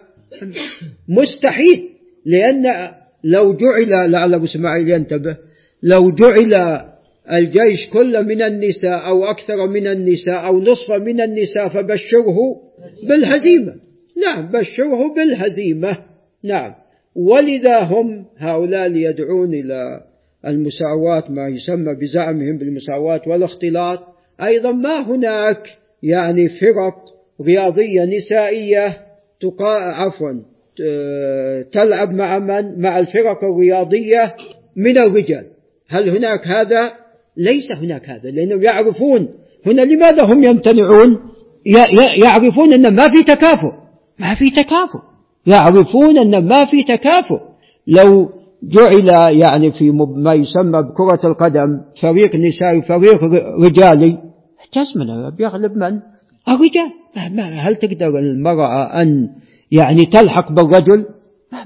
مستحيل 1.08 1.88
لأن 2.26 2.90
لو 3.24 3.56
جعل 3.56 4.10
لعل 4.10 4.34
أبو 4.34 4.44
إسماعيل 4.44 4.90
ينتبه 4.90 5.36
لو 5.82 6.10
جعل 6.10 6.82
الجيش 7.32 7.86
كله 7.92 8.22
من 8.22 8.42
النساء 8.42 9.06
أو 9.06 9.24
أكثر 9.24 9.66
من 9.66 9.86
النساء 9.86 10.46
أو 10.46 10.60
نصف 10.60 10.92
من 10.92 11.20
النساء 11.20 11.68
فبشره 11.68 12.36
بالهزيمة. 13.08 13.74
نعم 14.22 14.46
بشره 14.52 15.14
بالهزيمة. 15.14 15.98
نعم. 16.44 16.74
ولذا 17.16 17.80
هم 17.80 18.24
هؤلاء 18.38 18.90
يدعون 18.90 19.54
إلى 19.54 20.00
المساواة 20.46 21.24
ما 21.30 21.48
يسمى 21.48 21.94
بزعمهم 22.00 22.58
بالمساواة 22.58 23.22
والاختلاط. 23.26 24.00
أيضا 24.42 24.72
ما 24.72 25.00
هناك 25.00 25.76
يعني 26.02 26.48
فرق 26.48 26.94
رياضية 27.46 28.04
نسائية 28.04 28.98
تقا 29.40 29.74
عفوا 29.74 30.32
تلعب 31.72 32.10
مع 32.10 32.38
من؟ 32.38 32.80
مع 32.80 32.98
الفرق 32.98 33.44
الرياضية 33.44 34.34
من 34.76 34.98
الرجال. 34.98 35.46
هل 35.88 36.08
هناك 36.08 36.46
هذا؟ 36.46 36.92
ليس 37.36 37.72
هناك 37.82 38.08
هذا 38.08 38.30
لأنهم 38.30 38.62
يعرفون. 38.62 39.28
هنا 39.66 39.82
لماذا 39.82 40.22
هم 40.24 40.44
يمتنعون؟ 40.44 41.18
يعرفون 42.22 42.72
أن 42.72 42.94
ما 42.96 43.08
في 43.08 43.22
تكافؤ. 43.22 43.72
ما 44.18 44.34
في 44.34 44.50
تكافؤ. 44.50 45.15
يعرفون 45.46 46.18
أن 46.18 46.48
ما 46.48 46.64
في 46.64 46.82
تكافؤ. 46.88 47.40
لو 47.86 48.28
جعل 48.62 49.08
يعني 49.40 49.72
في 49.72 49.90
ما 50.16 50.34
يسمى 50.34 50.82
بكرة 50.82 51.20
القدم 51.28 51.80
فريق 52.00 52.36
نسائي 52.36 52.78
وفريق 52.78 53.24
رجالي 53.60 54.18
جزمنا 54.74 55.30
بيغلب 55.38 55.76
من؟ 55.76 56.00
الرجال. 56.48 56.90
هل 57.58 57.76
تقدر 57.76 58.18
المرأة 58.18 59.02
أن 59.02 59.28
يعني 59.72 60.06
تلحق 60.06 60.52
بالرجل؟ 60.52 61.04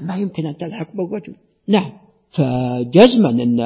ما 0.01 0.15
يمكن 0.15 0.45
أن 0.45 0.57
تلحق 0.57 0.87
بالرجل. 0.95 1.33
نعم. 1.67 1.91
فجزما 2.31 3.29
أن 3.29 3.59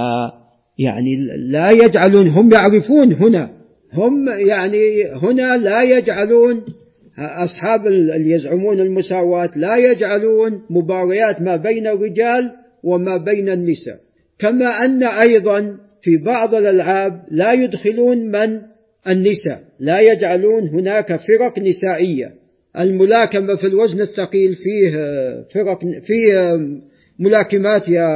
يعني 0.77 1.15
لا 1.51 1.71
يجعلون 1.71 2.27
هم 2.27 2.53
يعرفون 2.53 3.13
هنا. 3.13 3.49
هم 3.93 4.27
يعني 4.27 4.77
هنا 5.21 5.57
لا 5.57 5.81
يجعلون 5.81 6.61
أصحاب 7.19 7.87
اللي 7.87 8.31
يزعمون 8.31 8.79
المساواة 8.79 9.51
لا 9.55 9.75
يجعلون 9.75 10.61
مباريات 10.69 11.41
ما 11.41 11.55
بين 11.55 11.87
الرجال 11.87 12.51
وما 12.83 13.17
بين 13.17 13.49
النساء. 13.49 13.99
كما 14.39 14.85
أن 14.85 15.03
أيضا 15.03 15.77
في 16.01 16.17
بعض 16.17 16.55
الألعاب 16.55 17.21
لا 17.31 17.53
يدخلون 17.53 18.17
من؟ 18.17 18.61
النساء. 19.07 19.61
لا 19.79 19.99
يجعلون 19.99 20.69
هناك 20.69 21.15
فرق 21.15 21.59
نسائية. 21.59 22.31
الملاكمة 22.79 23.55
في 23.55 23.67
الوزن 23.67 24.01
الثقيل 24.01 24.55
فيه 24.55 24.91
فرق 25.53 25.79
فيه 26.05 26.59
ملاكمات 27.19 27.87
يا 27.87 28.09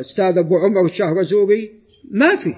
أستاذ 0.00 0.38
أبو 0.38 0.56
عمر 0.56 0.86
الشهرزوري. 0.90 1.70
ما 2.10 2.36
في. 2.36 2.50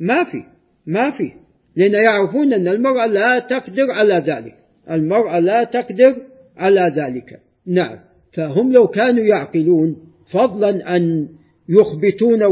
ما 0.00 0.24
في. 0.24 0.42
ما 0.86 1.10
في. 1.10 1.32
لأن 1.76 1.92
يعرفون 2.04 2.52
أن 2.52 2.68
المرأة 2.68 3.06
لا 3.06 3.38
تقدر 3.38 3.90
على 3.90 4.14
ذلك. 4.14 4.59
المرأة 4.90 5.38
لا 5.38 5.64
تقدر 5.64 6.16
على 6.56 6.94
ذلك. 6.96 7.40
نعم. 7.66 7.98
فهم 8.32 8.72
لو 8.72 8.86
كانوا 8.86 9.24
يعقلون 9.24 9.96
فضلا 10.32 10.96
أن 10.96 11.28
يخبتون 11.68 12.42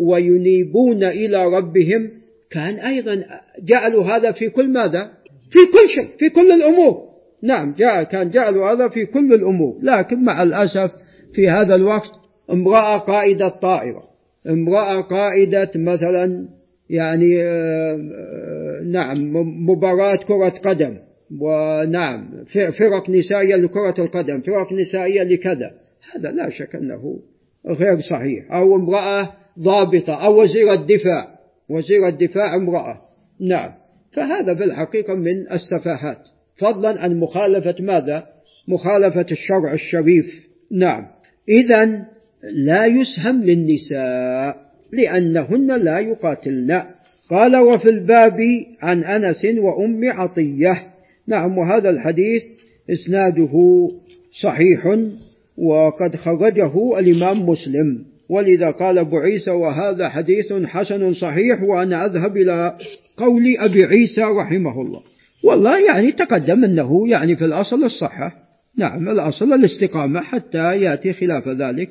وينيبون 0.00 1.04
إلى 1.04 1.46
ربهم 1.46 2.10
كان 2.50 2.74
أيضا 2.74 3.24
جعلوا 3.62 4.04
هذا 4.04 4.32
في 4.32 4.48
كل 4.48 4.68
ماذا؟ 4.68 5.10
في 5.50 5.58
كل 5.58 5.88
شيء 5.94 6.08
في 6.18 6.28
كل 6.28 6.52
الأمور. 6.52 7.12
نعم 7.42 7.74
جاء 7.78 8.02
كان 8.02 8.30
جعلوا 8.30 8.72
هذا 8.72 8.88
في 8.88 9.06
كل 9.06 9.34
الأمور. 9.34 9.78
لكن 9.82 10.24
مع 10.24 10.42
الأسف 10.42 10.92
في 11.34 11.48
هذا 11.48 11.74
الوقت 11.74 12.10
امرأة 12.50 12.98
قائدة 12.98 13.48
طائرة. 13.48 14.02
امرأة 14.48 15.00
قائدة 15.00 15.70
مثلا 15.76 16.48
يعني 16.90 17.42
آه، 17.42 17.94
آه، 17.94 18.82
نعم 18.84 19.36
مباراة 19.68 20.16
كرة 20.16 20.48
قدم. 20.64 20.96
ونعم. 21.40 22.44
فرق 22.78 23.10
نسائية 23.10 23.56
لكرة 23.56 23.94
القدم 23.98 24.40
فرق 24.40 24.72
نسائية 24.72 25.22
لكذا. 25.22 25.70
هذا 26.14 26.30
لا 26.30 26.50
شك 26.50 26.76
أنه 26.76 27.18
غير 27.66 28.00
صحيح. 28.10 28.52
أو 28.52 28.76
امرأة 28.76 29.32
ضابطة 29.58 30.24
أو 30.24 30.42
وزير 30.42 30.72
الدفاع. 30.72 31.38
وزير 31.68 32.08
الدفاع 32.08 32.54
امرأة. 32.54 33.00
نعم. 33.40 33.70
فهذا 34.12 34.54
في 34.54 34.64
الحقيقة 34.64 35.14
من 35.14 35.52
السفاهات. 35.52 36.18
فضلا 36.56 37.00
عن 37.00 37.20
مخالفة 37.20 37.74
ماذا؟ 37.80 38.26
مخالفة 38.68 39.26
الشرع 39.30 39.72
الشريف. 39.72 40.48
نعم. 40.72 41.06
إذا 41.48 42.04
لا 42.42 42.86
يسهم 42.86 43.42
للنساء 43.42 44.56
لأنهن 44.92 45.82
لا 45.82 45.98
يقاتلن. 45.98 46.82
قال 47.30 47.56
وفي 47.56 47.88
الباب 47.88 48.38
عن 48.82 49.04
أنس 49.04 49.44
وأم 49.44 50.00
عطية 50.04 50.91
نعم 51.28 51.58
وهذا 51.58 51.90
الحديث 51.90 52.42
إسناده 52.90 53.88
صحيح 54.42 54.98
وقد 55.58 56.16
خرجه 56.16 56.98
الإمام 56.98 57.48
مسلم. 57.48 58.04
ولذا 58.28 58.70
قال 58.70 58.98
أبو 58.98 59.18
عيسى 59.18 59.50
وهذا 59.50 60.08
حديث 60.08 60.52
حسن 60.52 61.14
صحيح 61.14 61.62
وأنا 61.62 62.06
أذهب 62.06 62.36
إلى 62.36 62.76
قول 63.16 63.42
أبي 63.58 63.84
عيسى 63.84 64.22
رحمه 64.22 64.82
الله. 64.82 65.00
والله 65.44 65.86
يعني 65.86 66.12
تقدم 66.12 66.64
أنه 66.64 67.08
يعني 67.08 67.36
في 67.36 67.44
الأصل 67.44 67.84
الصحة. 67.84 68.32
نعم 68.78 69.08
الأصل 69.08 69.52
الاستقامة 69.52 70.20
حتى 70.20 70.80
يأتي 70.80 71.12
خلاف 71.12 71.48
ذلك. 71.48 71.90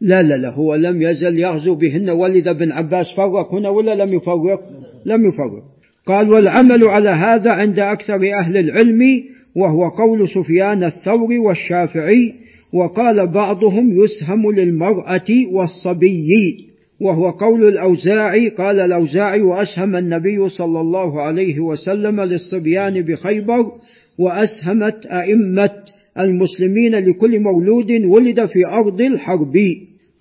لا 0.00 0.22
لا 0.22 0.36
لا 0.36 0.50
هو 0.50 0.74
لم 0.74 1.02
يزل 1.02 1.38
يغزو 1.38 1.74
بهن 1.74 2.10
ولد 2.10 2.48
بن 2.48 2.72
عباس 2.72 3.06
فرق 3.16 3.54
هنا 3.54 3.68
ولا 3.68 4.04
لم 4.04 4.14
يفرق؟ 4.14 4.62
لم 5.06 5.28
يفرق. 5.28 5.64
قال 6.06 6.32
والعمل 6.32 6.84
على 6.84 7.08
هذا 7.08 7.50
عند 7.50 7.78
أكثر 7.78 8.20
أهل 8.40 8.56
العلم 8.56 9.00
وهو 9.56 9.88
قول 9.88 10.28
سفيان 10.28 10.84
الثوري 10.84 11.38
والشافعي 11.38 12.34
وقال 12.72 13.26
بعضهم 13.26 14.04
يسهم 14.04 14.52
للمرأة 14.52 15.26
والصبي 15.52 16.28
وهو 17.00 17.30
قول 17.30 17.68
الأوزاعي 17.68 18.48
قال 18.48 18.80
الأوزاعي 18.80 19.40
وأسهم 19.40 19.96
النبي 19.96 20.48
صلى 20.48 20.80
الله 20.80 21.22
عليه 21.22 21.60
وسلم 21.60 22.20
للصبيان 22.20 23.02
بخيبر 23.02 23.72
وأسهمت 24.18 25.06
أئمة 25.06 25.70
المسلمين 26.18 26.94
لكل 26.94 27.40
مولود 27.40 27.90
ولد 27.90 28.46
في 28.46 28.66
أرض 28.66 29.00
الحرب. 29.00 29.54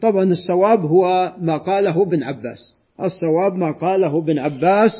طبعا 0.01 0.23
الصواب 0.23 0.79
هو 0.79 1.33
ما 1.41 1.57
قاله 1.57 2.03
ابن 2.03 2.23
عباس. 2.23 2.75
الصواب 3.01 3.55
ما 3.57 3.71
قاله 3.71 4.17
ابن 4.17 4.39
عباس 4.39 4.91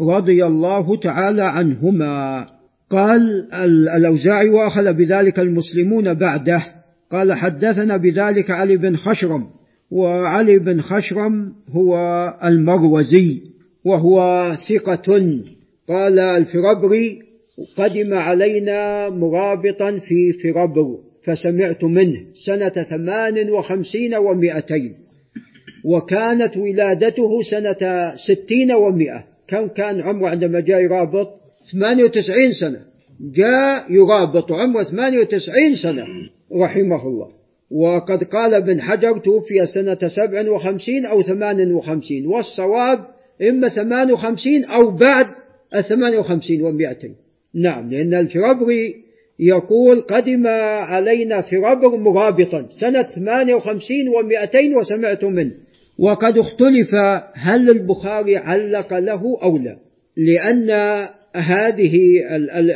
رضي 0.00 0.46
الله 0.46 0.96
تعالى 0.96 1.42
عنهما. 1.42 2.46
قال 2.90 3.52
الأوزاعي 3.96 4.48
وأخذ 4.48 4.92
بذلك 4.92 5.38
المسلمون 5.38 6.14
بعده. 6.14 6.62
قال 7.12 7.34
حدثنا 7.34 7.96
بذلك 7.96 8.50
علي 8.50 8.76
بن 8.76 8.96
خشرم. 8.96 9.46
وعلي 9.90 10.58
بن 10.58 10.80
خشرم 10.80 11.52
هو 11.70 11.96
المروزي 12.44 13.40
وهو 13.84 14.52
ثقة. 14.68 15.40
قال 15.88 16.18
الفربري 16.18 17.30
قدم 17.76 18.14
علينا 18.14 19.08
مرابطا 19.08 19.98
في 19.98 20.32
فربر 20.32 20.98
فسمعت 21.24 21.84
منه 21.84 22.20
سنة 22.46 22.84
ثمان 22.90 23.50
وخمسين 23.50 24.14
ومائتين 24.14 24.94
وكانت 25.84 26.56
ولادته 26.56 27.42
سنة 27.50 28.12
ستين 28.16 28.72
ومائة 28.72 29.29
كم 29.50 29.68
كان 29.68 30.00
عمره 30.00 30.28
عندما 30.28 30.60
جاء 30.60 30.80
يرابط؟ 30.80 31.28
ثمانية 31.72 32.04
وتسعين 32.04 32.52
سنة. 32.60 32.80
جاء 33.34 33.92
يرابط 33.92 34.52
عمره 34.52 34.82
ثمانية 34.82 35.18
وتسعين 35.18 35.74
سنة 35.82 36.04
رحمه 36.62 37.06
الله. 37.06 37.28
وقد 37.70 38.24
قال 38.24 38.54
ابن 38.54 38.82
حجر 38.82 39.18
توفي 39.18 39.66
سنة 39.66 39.98
سبع 40.08 40.50
وخمسين 40.50 41.06
أو 41.06 41.22
ثمان 41.22 41.72
وخمسين 41.72 42.26
والصواب 42.26 42.98
إما 43.48 43.68
ثمان 43.68 44.12
وخمسين 44.12 44.64
أو 44.64 44.90
بعد 44.90 45.26
الثمان 45.74 46.18
وخمسين 46.18 46.62
ومائتين. 46.62 47.14
نعم 47.54 47.90
لأن 47.90 48.14
الفربري 48.14 48.94
يقول 49.38 50.00
قدم 50.00 50.46
علينا 50.92 51.40
فربر 51.40 51.96
مرابطا 51.96 52.66
سنة 52.80 53.02
58 53.02 53.96
و200 54.08 54.76
وسمعت 54.76 55.24
منه. 55.24 55.52
وقد 56.00 56.38
اختلف 56.38 56.94
هل 57.34 57.70
البخاري 57.70 58.36
علق 58.36 58.94
له 58.94 59.38
أو 59.42 59.58
لا 59.58 59.76
لأن 60.16 60.70
هذه 61.36 62.22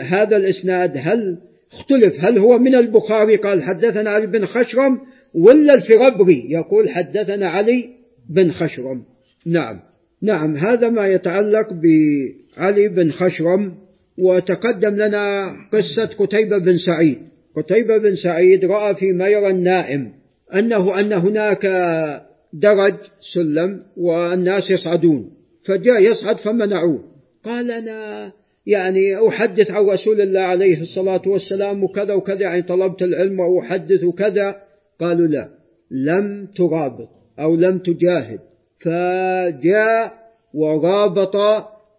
هذا 0.02 0.36
الإسناد 0.36 0.92
هل 0.96 1.38
اختلف 1.72 2.14
هل 2.20 2.38
هو 2.38 2.58
من 2.58 2.74
البخاري؟ 2.74 3.36
قال 3.36 3.62
حدثنا 3.62 4.10
علي 4.10 4.26
بن 4.26 4.44
خشرم 4.44 5.00
ولا 5.34 5.74
الفربري 5.74 6.46
يقول 6.50 6.90
حدثنا 6.90 7.48
علي 7.48 7.84
بن 8.30 8.50
خشرم. 8.50 9.02
نعم. 9.46 9.80
نعم 10.22 10.56
هذا 10.56 10.88
ما 10.88 11.06
يتعلق 11.06 11.68
بعلي 11.72 12.88
بن 12.88 13.10
خشرم 13.10 13.74
وتقدم 14.18 14.94
لنا 14.94 15.50
قصة 15.72 16.16
قتيبة 16.18 16.58
بن 16.58 16.76
سعيد. 16.86 17.18
قتيبة 17.56 17.98
بن 17.98 18.14
سعيد 18.14 18.64
رأى 18.64 18.94
فيما 18.94 19.28
يرى 19.28 19.50
النائم 19.50 20.12
أنه 20.54 21.00
أن 21.00 21.12
هناك 21.12 21.66
درج 22.54 22.94
سلم 23.34 23.82
والناس 23.96 24.70
يصعدون 24.70 25.30
فجاء 25.66 26.00
يصعد 26.00 26.36
فمنعوه. 26.36 27.04
قال 27.44 27.70
أنا 27.70 28.32
يعني 28.66 29.28
أحدث 29.28 29.70
عن 29.70 29.84
رسول 29.84 30.20
الله 30.20 30.40
عليه 30.40 30.80
الصلاة 30.80 31.22
والسلام 31.26 31.84
وكذا 31.84 32.14
وكذا 32.14 32.40
يعني 32.40 32.62
طلبت 32.62 33.02
العلم 33.02 33.40
وأحدث 33.40 34.04
وكذا 34.04 34.56
قالوا 35.00 35.26
لا 35.26 35.48
لم 35.90 36.46
ترابط 36.56 37.08
أو 37.38 37.54
لم 37.56 37.78
تجاهد. 37.78 38.38
فجاء 38.84 40.12
ورابط 40.54 41.36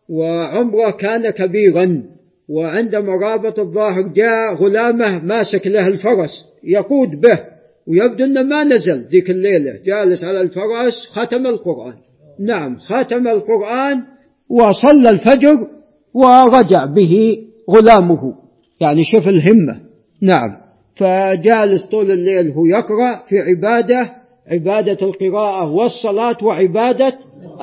وعمره 0.10 0.92
كان 0.92 1.30
كبيرا 1.30 2.04
وعندما 2.50 3.16
رابط 3.16 3.60
الظاهر 3.60 4.02
جاء 4.02 4.54
غلامه 4.54 5.20
ماسك 5.24 5.68
له 5.68 5.88
الفرس 5.88 6.46
يقود 6.64 7.10
به. 7.10 7.55
ويبدو 7.88 8.24
إنه 8.24 8.42
ما 8.42 8.64
نزل 8.64 9.08
ذيك 9.12 9.30
الليلة 9.30 9.80
جالس 9.86 10.24
على 10.24 10.42
الفرس 10.42 11.08
ختم 11.12 11.46
القرآن. 11.46 11.94
نعم 12.40 12.78
ختم 12.78 13.28
القرآن 13.28 14.04
وصلى 14.50 15.10
الفجر 15.10 15.68
ورجع 16.14 16.86
به 16.86 17.38
غلامه. 17.70 18.34
يعني 18.82 19.04
شوف 19.04 19.28
الهمة. 19.28 19.80
نعم. 20.22 20.58
فجالس 20.96 21.84
طول 21.92 22.12
الليل 22.12 22.52
هو 22.52 22.66
يقرأ 22.66 23.24
في 23.30 23.40
عبادة 23.40 24.12
عبادة 24.48 25.08
القراءة 25.08 25.72
والصلاة 25.72 26.38
وعبادة 26.44 27.14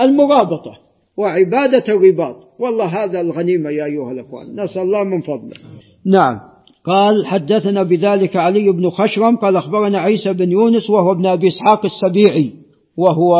المرابطة 0.00 0.72
وعبادة 1.16 1.84
الرباط. 1.88 2.36
والله 2.58 3.04
هذا 3.04 3.20
الغنيمة 3.20 3.70
يا 3.70 3.84
أيها 3.84 4.12
الإخوان. 4.12 4.46
نسأل 4.60 4.82
الله 4.82 5.04
من 5.04 5.20
فضله. 5.20 5.56
نعم. 6.06 6.51
قال 6.84 7.26
حدثنا 7.26 7.82
بذلك 7.82 8.36
علي 8.36 8.72
بن 8.72 8.90
خشرم 8.90 9.36
قال 9.36 9.56
أخبرنا 9.56 9.98
عيسى 9.98 10.32
بن 10.32 10.50
يونس 10.50 10.90
وهو 10.90 11.12
ابن 11.12 11.26
أبي 11.26 11.48
إسحاق 11.48 11.80
السبيعي 11.84 12.50
وهو 12.96 13.34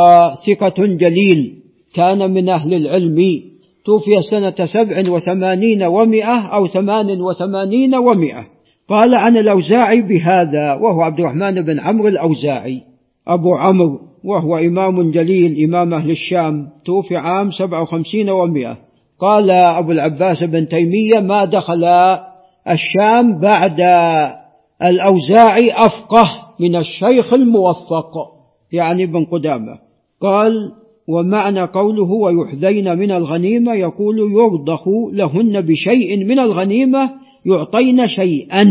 ثقة 0.47 0.87
جليل 0.87 1.55
كان 1.95 2.31
من 2.31 2.49
أهل 2.49 2.75
العلم. 2.75 3.43
توفي 3.85 4.23
سنة 4.31 4.67
سبع 4.67 5.11
وثمانين 5.11 5.83
ومائة 5.83 6.39
أو 6.55 6.67
ثمان 6.67 7.21
وثمانين 7.21 7.95
ومائة 7.95 8.47
قال 8.89 9.15
عن 9.15 9.37
الأوزاعي 9.37 10.03
بهذا 10.03 10.75
وهو 10.75 11.01
عبد 11.01 11.21
الرحمن 11.21 11.63
بن 11.63 11.81
عمرو 11.81 12.09
الأوزاعي. 12.09 12.81
أبو 13.29 13.55
عمرو 13.55 14.01
وهو 14.25 14.57
إمام 14.59 15.11
جليل 15.11 15.65
إمام 15.65 15.95
أهل 15.95 16.11
الشام. 16.11 16.69
توفي 16.85 17.17
عام 17.17 17.51
سبع 17.51 17.81
وخمسين 17.81 18.31
ومائة 18.31 18.79
قال 19.21 19.51
أبو 19.51 19.93
العباس 19.93 20.45
بن 20.45 20.69
تيمية 20.69 21.21
ما 21.21 21.45
دخل 21.45 21.85
الشام 22.69 23.41
بعد 23.41 23.81
الأوزاعي 24.83 25.73
أفقه 25.73 26.31
من 26.61 26.77
الشيخ 26.77 27.33
الموفق 27.33 28.13
يعني 28.73 29.05
ابن 29.05 29.25
قدامة. 29.25 29.79
قال 30.21 30.53
ومعنى 31.09 31.63
قوله 31.63 32.11
ويحذين 32.13 32.99
من 32.99 33.11
الغنيمة 33.11 33.75
يقول 33.75 34.19
يرضخ 34.19 34.89
لهن 35.13 35.61
بشيء 35.61 36.25
من 36.25 36.39
الغنيمة 36.39 37.11
يعطين 37.47 38.09
شيئا 38.09 38.67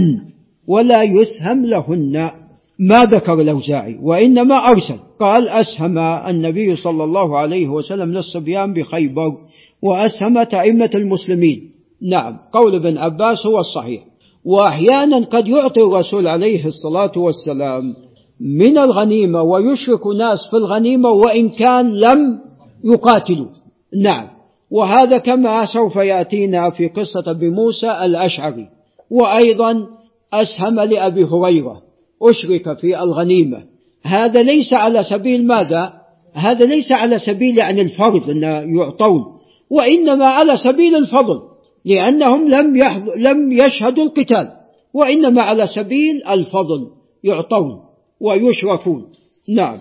ولا 0.68 1.04
يسهم 1.04 1.66
لهن. 1.66 2.32
ما 2.80 3.04
ذكر 3.04 3.42
الأوزاعي 3.42 3.98
وإنما 4.02 4.56
أرسل. 4.56 5.00
قال 5.20 5.50
أسهم 5.50 5.98
النبي 6.00 6.76
صلى 6.76 7.04
الله 7.04 7.38
عليه 7.38 7.68
وسلم 7.68 8.12
للصبيان 8.12 8.74
بخيبر 8.74 9.34
وأسهم 9.82 10.38
أئمة 10.38 10.90
المسلمين. 10.96 11.72
نعم 12.02 12.38
قول 12.54 12.76
ابن 12.76 12.98
عباس 12.98 13.46
هو 13.46 13.60
الصحيح. 13.60 14.04
وأحيانا 14.46 15.26
قد 15.26 15.48
يعطي 15.48 15.82
الرسول 15.82 16.28
عليه 16.28 16.66
الصلاة 16.66 17.12
والسلام 17.18 17.94
من 18.40 18.78
الغنيمة 18.78 19.42
ويشرك 19.42 20.08
ناس 20.08 20.38
في 20.52 20.58
الغنيمة 20.58 21.10
وإن 21.10 21.50
كان 21.50 21.94
لم 21.94 22.40
يقاتلوا. 22.84 23.48
نعم 24.04 24.28
وهذا 24.72 25.18
كما 25.18 25.66
سوف 25.66 25.96
يأتينا 25.96 26.70
في 26.70 26.88
قصة 26.88 27.32
أبي 27.32 27.50
موسى 27.50 27.92
الأشعري. 28.06 28.68
وأيضا 29.12 29.88
أسهم 30.34 30.80
لأبي 30.80 31.24
هريرة 31.24 31.82
أشرك 32.24 32.78
في 32.80 33.00
الغنيمة. 33.00 33.64
هذا 34.04 34.44
ليس 34.44 34.74
على 34.74 35.04
سبيل 35.04 35.48
ماذا؟ 35.48 35.94
هذا 36.34 36.66
ليس 36.66 36.92
على 36.92 37.20
سبيل 37.20 37.58
يعني 37.58 37.82
الفرض 37.82 38.30
إن 38.30 38.44
يعطون 38.78 39.24
وإنما 39.70 40.26
على 40.26 40.58
سبيل 40.58 40.96
الفضل. 40.96 41.51
لأنهم 41.86 42.48
لم 42.48 42.78
لم 43.18 43.52
يشهدوا 43.52 44.04
القتال 44.04 44.52
وإنما 44.94 45.42
على 45.42 45.68
سبيل 45.68 46.24
الفضل 46.28 46.88
يعطون 47.24 47.80
ويشركون 48.20 49.06
نعم. 49.50 49.78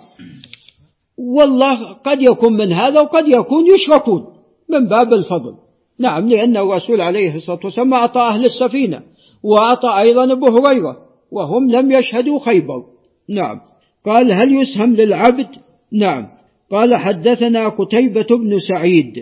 والله 1.19 1.93
قد 1.93 2.23
يكون 2.23 2.53
من 2.53 2.73
هذا 2.73 3.01
وقد 3.01 3.29
يكون 3.29 3.65
يشركون 3.75 4.27
من 4.69 4.89
باب 4.89 5.13
الفضل. 5.13 5.55
نعم 5.99 6.29
لأن 6.29 6.57
الرسول 6.57 7.01
عليه 7.01 7.37
الصلاة 7.37 7.61
والسلام 7.65 7.95
أعطى 7.95 8.21
أهل 8.21 8.45
السفينة 8.45 9.03
وأعطى 9.43 10.01
أيضا 10.01 10.33
أبو 10.33 10.47
هريرة 10.47 10.97
وهم 11.33 11.71
لم 11.71 11.93
يشهدوا 11.93 12.39
خيبر. 12.39 12.85
نعم. 13.29 13.61
قال 14.05 14.33
هل 14.33 14.55
يسهم 14.55 14.97
للعبد؟ 14.97 15.49
نعم. 15.93 16.29
قال 16.71 16.97
حدثنا 16.97 17.69
قتيبة 17.69 18.27
بن 18.31 18.59
سعيد. 18.69 19.13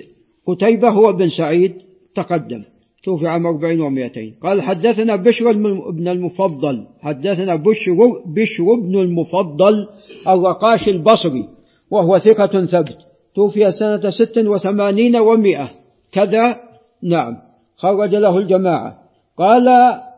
قتيبة 0.47 0.88
هو 0.91 1.12
بن 1.12 1.29
سعيد. 1.29 1.75
تقدم. 2.23 2.63
توفي 3.05 3.27
عام 3.27 3.47
40 3.47 3.79
و200 3.79 4.43
قال 4.43 4.63
حدثنا 4.63 5.17
بشر 5.17 5.53
بن 5.93 6.09
المفضل. 6.09 6.77
حدثنا 7.01 7.55
بشر 7.57 7.99
بشر 8.27 8.65
بن 8.83 8.99
المفضل 8.99 9.87
الرقاش 10.29 10.89
البصري 10.89 11.45
وهو 11.91 12.19
ثقة 12.19 12.67
ثبت 12.67 12.99
توفي 13.35 13.71
سنة 13.71 14.11
ست 14.11 14.39
وثمانين 14.39 15.17
ومائة 15.17 15.71
كذا 16.13 16.57
نعم. 17.03 17.37
خرج 17.77 18.15
له 18.15 18.39
الجماعة. 18.39 18.99
قال 19.39 19.69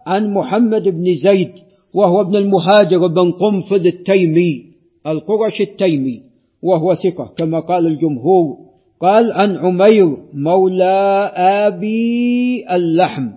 عن 0.07 0.35
محمد 0.35 0.89
بن 0.89 1.15
زيد 1.15 1.53
وهو 1.95 2.21
ابن 2.21 2.37
المهاجر 2.37 3.07
بن 3.07 3.33
قنفذ 3.33 3.87
التيمي 3.87 4.65
القرش 5.07 5.61
التيمي 5.61 6.23
وهو 6.63 6.95
ثقة 6.95 7.35
كما 7.39 7.61
قال 7.61 7.87
الجمهور. 7.87 8.69
قال 9.01 9.33
عن 9.33 9.57
عمير 9.57 10.17
مولى 10.35 11.33
آبي 11.37 12.65
اللحم. 12.71 13.29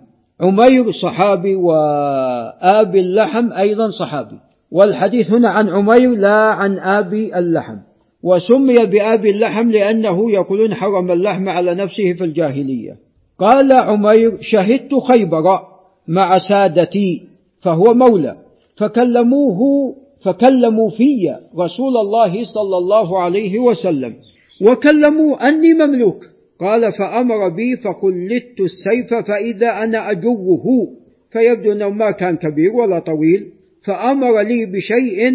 عمير 0.42 0.92
صحابي 0.92 1.56
وآبي 1.56 3.00
اللحم 3.00 3.54
أيضا 3.54 3.90
صحابي. 3.90 4.36
والحديث 4.72 5.32
هنا 5.32 5.50
عن 5.50 5.70
عمير 5.70 6.10
لا 6.10 6.36
عن 6.36 6.80
آبي 6.80 7.38
اللحم. 7.38 7.76
وسمي 8.24 8.86
بآبي 8.86 9.30
اللحم 9.30 9.72
لأنه 9.72 10.32
يقولون 10.32 10.74
حرم 10.74 11.12
اللحم 11.12 11.50
على 11.50 11.76
نفسه 11.76 12.14
في 12.14 12.24
الجاهلية. 12.24 12.96
قال 13.40 13.72
عمير 13.72 14.38
شهدت 14.42 14.94
خيبر 15.08 15.60
مع 16.08 16.38
سادتي 16.38 17.22
فهو 17.62 17.94
مولى. 17.94 18.36
فكلموه 18.78 19.60
فكلموا 20.24 20.90
في 20.90 21.36
رسول 21.60 21.98
الله 21.98 22.44
صلى 22.44 22.78
الله 22.78 23.20
عليه 23.20 23.60
وسلم. 23.60 24.14
وكلموا 24.64 25.50
أني 25.50 25.74
مملوك. 25.74 26.26
قال 26.60 26.92
فأمر 26.92 27.50
بي 27.50 27.78
فقلدت 27.78 28.60
السيف 28.60 29.14
فإذا 29.14 29.84
أنا 29.84 30.12
أجره 30.12 30.64
فيبدو 31.32 31.72
أنه 31.72 31.90
ما 31.90 32.12
كان 32.12 32.36
كبير 32.36 32.74
ولا 32.74 33.00
طويل. 33.00 33.50
فأمر 33.86 34.42
لي 34.42 34.66
بشيء 34.66 35.32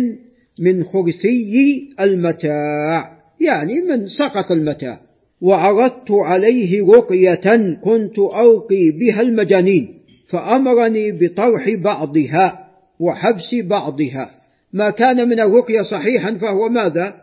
من 0.61 0.85
خرسي 0.85 1.88
المتاع 2.01 3.19
يعني 3.41 3.81
من 3.81 4.07
سقط 4.07 4.51
المتاع. 4.51 5.01
وعرضت 5.41 6.11
عليه 6.11 6.87
رقية 6.87 7.77
كنت 7.85 8.19
ألقي 8.19 8.91
بها 9.01 9.21
المجانين. 9.21 9.88
فأمرني 10.29 11.12
بطرح 11.12 11.75
بعضها 11.85 12.69
وحبس 13.01 13.55
بعضها. 13.64 14.31
ما 14.73 14.91
كان 14.91 15.29
من 15.29 15.41
الرقية 15.41 15.83
صحيحا 15.83 16.35
فهو 16.35 16.69
ماذا؟ 16.69 17.14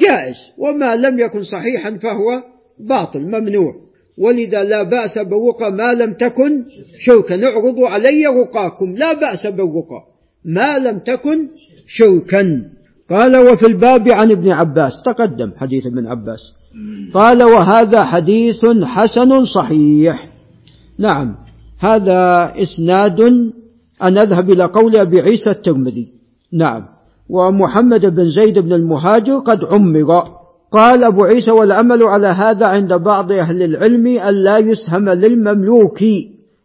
جائز 0.00 0.36
وما 0.58 0.96
لم 0.96 1.18
يكن 1.18 1.42
صحيحا 1.42 1.98
فهو 1.98 2.42
باطل 2.88 3.20
ممنوع. 3.20 3.74
ولذا 4.18 4.64
لا 4.64 4.82
بأس 4.82 5.18
بالرقى 5.18 5.72
ما 5.72 5.92
لم 5.92 6.12
تكن 6.12 6.64
شوكا. 6.98 7.44
اعرضوا 7.44 7.88
علي 7.88 8.26
رقاكم 8.26 8.94
لا 8.94 9.12
بأس 9.12 9.46
بالرقى 9.46 10.04
ما 10.44 10.78
لم 10.78 10.98
تكن 10.98 11.48
شوكا. 11.86 12.62
قال 13.10 13.36
وفي 13.36 13.66
الباب 13.66 14.08
عن 14.08 14.30
ابن 14.30 14.50
عباس 14.52 14.92
تقدم 15.04 15.52
حديث 15.56 15.86
ابن 15.86 16.06
عباس. 16.06 16.40
قال 17.14 17.42
وهذا 17.42 18.04
حديث 18.04 18.60
حسن 18.82 19.44
صحيح. 19.44 20.28
نعم 20.98 21.36
هذا 21.78 22.52
إسناد 22.62 23.20
أن 24.02 24.18
أذهب 24.18 24.50
إلى 24.50 24.64
قول 24.64 25.00
أبي 25.00 25.20
عيسى 25.20 25.50
الترمذي. 25.50 26.08
نعم. 26.52 26.86
ومحمد 27.30 28.06
بن 28.06 28.30
زيد 28.30 28.58
بن 28.58 28.72
المهاجر 28.72 29.38
قد 29.38 29.64
عمر 29.64 30.24
قال 30.72 31.04
أبو 31.04 31.24
عيسى 31.24 31.50
والعمل 31.50 32.02
على 32.02 32.26
هذا 32.26 32.66
عند 32.66 32.92
بعض 32.92 33.32
أهل 33.32 33.62
العلم 33.62 34.06
أن 34.06 34.34
لا 34.34 34.58
يسهم 34.58 35.08
للمملوك 35.08 35.98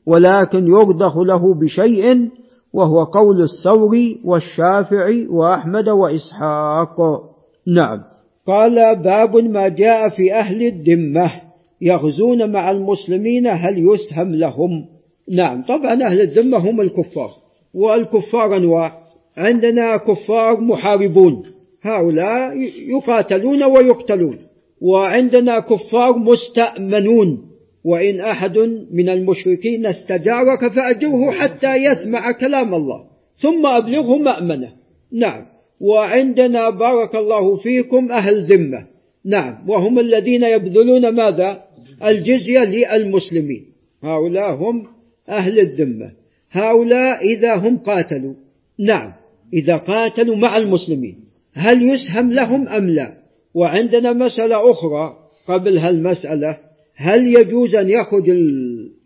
ولكن 0.06 0.68
يرضخ 0.68 1.18
له 1.18 1.54
بشيء 1.54 2.30
وهو 2.74 3.04
قول 3.04 3.42
الثوري 3.42 4.22
والشافعي 4.26 5.28
وأحمد 5.28 5.90
وإسحاق. 5.90 6.96
نعم. 7.68 8.02
قال 8.48 9.04
باب 9.04 9.36
ما 9.36 9.68
جاء 9.68 10.10
في 10.10 10.34
أهل 10.34 10.62
الذمة 10.62 11.32
يغزون 11.82 12.52
مع 12.52 12.72
المسلمين 12.72 13.48
هل 13.48 13.76
يسهم 13.78 14.36
لهم؟ 14.36 14.86
نعم 15.32 15.64
طبعا 15.64 15.94
أهل 15.94 16.22
الذمة 16.22 16.58
هم 16.58 16.82
الكفار 16.82 17.30
والكفار 17.74 18.58
أنواع. 18.58 19.05
عندنا 19.38 19.98
كفار 19.98 20.62
محاربون. 20.62 21.44
هؤلاء 21.82 22.58
يقاتلون 22.90 23.64
ويقتلون. 23.64 24.38
وعندنا 24.82 25.60
كفار 25.60 26.18
مستأمنون. 26.18 27.56
وإن 27.86 28.20
أحد 28.20 28.58
من 28.92 29.10
المشركين 29.10 29.86
استجارك 29.86 30.68
فأجره 30.68 31.32
حتى 31.32 31.76
يسمع 31.76 32.32
كلام 32.32 32.74
الله. 32.74 33.04
ثم 33.36 33.66
أبلغه 33.66 34.18
مأمنة. 34.18 34.70
نعم. 35.12 35.46
وعندنا 35.80 36.70
بارك 36.70 37.16
الله 37.16 37.56
فيكم 37.56 38.12
أهل 38.12 38.44
ذمة. 38.44 38.86
نعم. 39.26 39.70
وهم 39.70 40.00
الذين 40.00 40.44
يبذلون 40.44 41.10
ماذا؟ 41.10 41.64
الجزية 42.06 42.64
للمسلمين. 42.64 43.66
هؤلاء 44.04 44.56
هم 44.56 44.88
أهل 45.30 45.60
الذمة. 45.60 46.12
هؤلاء 46.52 47.26
إذا 47.26 47.56
هم 47.56 47.78
قاتلوا. 47.78 48.34
نعم. 48.80 49.25
إذا 49.54 49.78
قاتلوا 49.78 50.36
مع 50.36 50.58
المسلمين 50.58 51.16
هل 51.54 51.90
يسهم 51.90 52.32
لهم 52.32 52.68
أم 52.68 52.90
لا؟ 52.90 53.14
وعندنا 53.54 54.14
مسألة 54.14 54.72
أخرى 54.72 55.14
قبل 55.48 55.78
هالمسألة 55.78 56.58
هل 56.96 57.28
يجوز 57.28 57.76
أن 57.76 57.90
يخرج 57.90 58.30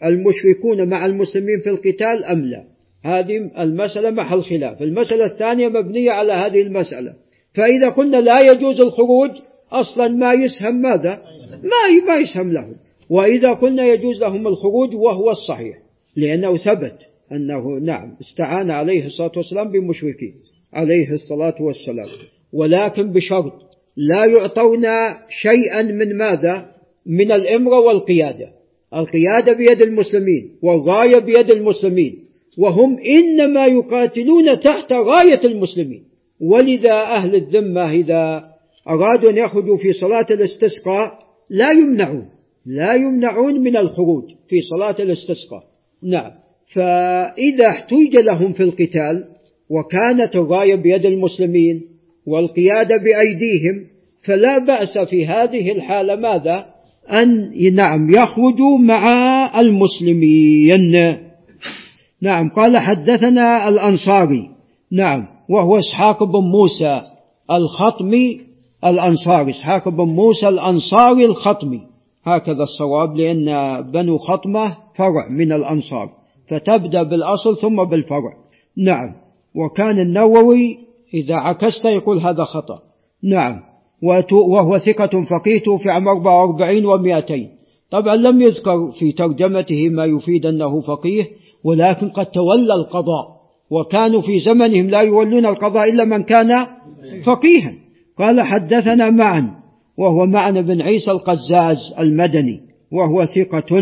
المشركون 0.03 0.89
مع 0.89 1.05
المسلمين 1.05 1.59
في 1.59 1.69
القتال 1.69 2.25
أم 2.25 2.45
لا؟ 2.45 2.63
هذه 3.03 3.51
المسألة 3.59 4.09
محل 4.09 4.41
خلاف. 4.41 4.81
المسألة 4.81 5.25
الثانية 5.25 5.67
مبنية 5.67 6.11
على 6.11 6.33
هذه 6.33 6.61
المسألة. 6.61 7.13
فإذا 7.53 7.89
قلنا 7.89 8.17
لا 8.17 8.51
يجوز 8.51 8.81
الخروج 8.81 9.29
أصلا 9.71 10.07
ما 10.07 10.33
يسهم 10.33 10.81
ماذا؟ 10.81 11.21
ما 11.63 12.05
ما 12.07 12.17
يسهم 12.17 12.53
لهم. 12.53 12.75
وإذا 13.09 13.53
قلنا 13.53 13.85
يجوز 13.85 14.21
لهم 14.21 14.47
الخروج 14.47 14.95
وهو 14.95 15.31
الصحيح 15.31 15.77
لأنه 16.15 16.57
ثبت. 16.57 16.97
أنه 17.31 17.79
نعم 17.79 18.15
استعان 18.21 18.71
عليه 18.71 19.05
الصلاة 19.05 19.31
والسلام 19.37 19.71
بمشركين 19.71 20.33
عليه 20.73 21.11
الصلاة 21.13 21.55
والسلام. 21.61 22.07
ولكن 22.53 23.11
بشرط 23.11 23.53
لا 23.97 24.25
يعطون 24.25 24.83
شيئا 25.29 25.81
من 25.81 26.17
ماذا؟ 26.17 26.65
من 27.05 27.31
الإمرة 27.31 27.79
والقيادة. 27.79 28.49
القيادة 28.95 29.53
بيد 29.53 29.81
المسلمين 29.81 30.55
والغاية 30.61 31.19
بيد 31.19 31.51
المسلمين. 31.51 32.19
وهم 32.57 32.99
إنما 32.99 33.65
يقاتلون 33.65 34.59
تحت 34.59 34.93
غاية 34.93 35.41
المسلمين. 35.43 36.03
ولذا 36.41 36.93
أهل 36.93 37.35
الذمة 37.35 37.91
إذا 37.91 38.43
أرادوا 38.87 39.29
أن 39.29 39.37
يخرجوا 39.37 39.77
في 39.77 39.93
صلاة 39.93 40.25
الاستسقاء 40.31 41.19
لا 41.49 41.71
يمنعون 41.71 42.25
لا 42.65 42.93
يمنعون 42.93 43.59
من 43.59 43.77
الخروج 43.77 44.23
في 44.49 44.61
صلاة 44.61 44.95
الاستسقاء. 44.99 45.63
نعم. 46.03 46.31
فإذا 46.73 47.67
احتج 47.69 48.15
لهم 48.25 48.53
في 48.53 48.63
القتال 48.63 49.25
وكانت 49.69 50.35
الراية 50.35 50.75
بيد 50.75 51.05
المسلمين 51.05 51.81
والقيادة 52.27 52.97
بأيديهم 52.97 53.85
فلا 54.27 54.57
بأس 54.57 54.97
في 55.09 55.25
هذه 55.25 55.71
الحالة 55.71 56.15
ماذا؟ 56.15 56.65
أن 57.11 57.51
نعم 57.75 58.09
يخرجوا 58.09 58.77
مع 58.77 59.11
المسلمين. 59.59 61.17
نعم 62.21 62.49
قال 62.49 62.77
حدثنا 62.77 63.69
الأنصاري. 63.69 64.49
نعم 64.91 65.27
وهو 65.49 65.77
إسحاق 65.79 66.23
بن 66.23 66.39
موسى 66.39 67.01
الخطمي 67.51 68.41
الأنصاري. 68.85 69.51
إسحاق 69.51 69.89
بن 69.89 70.03
موسى 70.03 70.47
الأنصاري 70.47 71.25
الخطمي. 71.25 71.81
هكذا 72.23 72.63
الصواب 72.63 73.15
لأن 73.15 73.81
بنو 73.91 74.17
خطمة 74.17 74.77
فرع 74.95 75.29
من 75.29 75.51
الأنصار. 75.51 76.18
فتبدأ 76.49 77.03
بالأصل 77.03 77.57
ثم 77.61 77.83
بالفرع. 77.83 78.33
نعم. 78.77 79.15
وكان 79.55 79.99
النووي 79.99 80.77
إذا 81.13 81.35
عكست 81.35 81.85
يقول 81.85 82.17
هذا 82.17 82.43
خطأ. 82.43 82.79
نعم. 83.23 83.59
وهو 84.31 84.77
ثقة 84.77 85.23
فقيه 85.23 85.59
توفي 85.59 85.89
عام 85.89 86.07
44 86.07 86.83
و200 86.83 87.47
طبعا 87.91 88.15
لم 88.15 88.41
يذكر 88.41 88.91
في 88.91 89.11
ترجمته 89.11 89.89
ما 89.89 90.05
يفيد 90.05 90.45
أنه 90.45 90.81
فقيه 90.81 91.23
ولكن 91.63 92.09
قد 92.09 92.25
تولى 92.25 92.73
القضاء. 92.73 93.39
وكانوا 93.71 94.21
في 94.21 94.39
زمنهم 94.39 94.87
لا 94.87 95.01
يولون 95.01 95.45
القضاء 95.45 95.89
إلا 95.89 96.05
من 96.05 96.23
كان 96.23 96.67
فقيها. 97.25 97.73
قال 98.17 98.41
حدثنا 98.41 99.09
معا 99.09 99.59
وهو 99.97 100.25
معن 100.25 100.61
بن 100.61 100.81
عيسى 100.81 101.11
القزاز 101.11 101.77
المدني 101.99 102.59
وهو 102.91 103.25
ثقة 103.25 103.81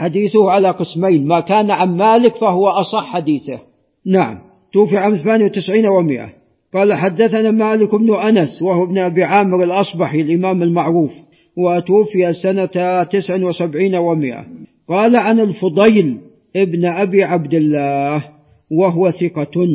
حديثه 0.00 0.50
على 0.50 0.70
قسمين 0.70 1.26
ما 1.26 1.40
كان 1.40 1.70
عن 1.70 1.96
مالك 1.96 2.36
فهو 2.36 2.68
أصح 2.68 3.04
حديثه. 3.04 3.58
نعم. 4.06 4.38
توفي 4.72 4.96
عام 4.96 5.16
98 5.16 5.84
و100 5.84 6.28
قال 6.74 6.94
حدثنا 6.94 7.50
مالك 7.50 7.94
بن 7.94 8.14
أنس 8.14 8.62
وهو 8.62 8.84
ابن 8.84 8.98
أبي 8.98 9.24
عامر 9.24 9.64
الأصبحي 9.64 10.20
الإمام 10.20 10.62
المعروف 10.62 11.10
وتوفي 11.56 12.32
سنة 12.42 13.04
79 13.04 13.92
و100 13.92 14.44
قال 14.88 15.16
عن 15.16 15.40
الفضيل 15.40 16.18
ابن 16.56 16.84
أبي 16.84 17.24
عبد 17.24 17.54
الله 17.54 18.24
وهو 18.70 19.10
ثقة. 19.10 19.66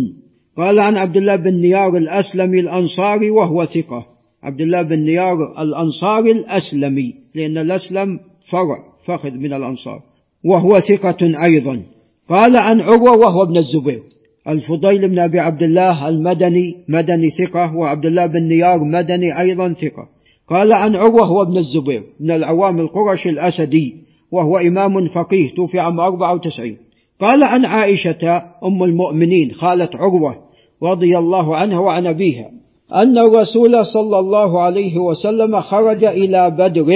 قال 0.58 0.80
عن 0.80 0.98
عبد 0.98 1.18
الله 1.18 1.36
بن 1.36 1.54
نيار 1.54 1.98
الأسلمي 1.98 2.60
الأنصاري 2.60 3.30
وهو 3.30 3.66
ثقة. 3.66 4.06
عبد 4.44 4.62
الله 4.62 4.82
بن 4.82 5.00
نيار 5.00 5.62
الأنصاري 5.62 6.32
الأسلمي 6.32 7.14
لأن 7.36 7.58
الأسلم 7.58 8.20
فرع 8.52 8.78
فخذ 9.06 9.32
من 9.32 9.54
الأنصار. 9.54 10.15
وهو 10.46 10.80
ثقة 10.80 11.44
أيضا. 11.44 11.82
قال 12.30 12.58
عن 12.58 12.82
عروة 12.82 13.18
وهو 13.18 13.44
ابن 13.44 13.58
الزبير. 13.58 14.02
الفضيل 14.48 15.10
بن 15.10 15.20
أبي 15.20 15.40
عبد 15.40 15.64
الله 15.64 16.08
المدني 16.08 16.76
مدني 16.90 17.30
ثقة 17.30 17.76
وعبد 17.76 18.06
الله 18.06 18.26
بن 18.26 18.44
نيار 18.44 18.78
مدني 18.84 19.40
أيضا 19.40 19.74
ثقة. 19.74 20.16
قال 20.50 20.74
عن 20.74 20.96
عروة 20.96 21.26
هو 21.26 21.42
ابن 21.42 21.58
الزبير 21.58 22.04
من 22.20 22.32
العوام 22.32 22.80
القرش 22.80 23.28
الأسدي 23.28 23.96
وهو 24.32 24.58
إمام 24.58 25.08
فقيه 25.08 25.56
توفي 25.56 25.80
عام 25.80 26.00
94 26.00 26.78
قال 27.20 27.44
عن 27.44 27.66
عائشة 27.66 28.44
أم 28.66 28.84
المؤمنين 28.84 29.52
خالة 29.52 29.90
عروة 29.94 30.36
رضي 30.84 31.18
الله 31.18 31.56
عنها 31.56 31.80
وعن 31.80 32.08
أبيها 32.08 32.52
أن 32.94 33.18
الرسول 33.18 33.86
صلى 33.86 34.20
الله 34.20 34.62
عليه 34.62 34.98
وسلم 34.98 35.62
خرج 35.62 36.04
إلى 36.04 36.50
بدر 36.50 36.94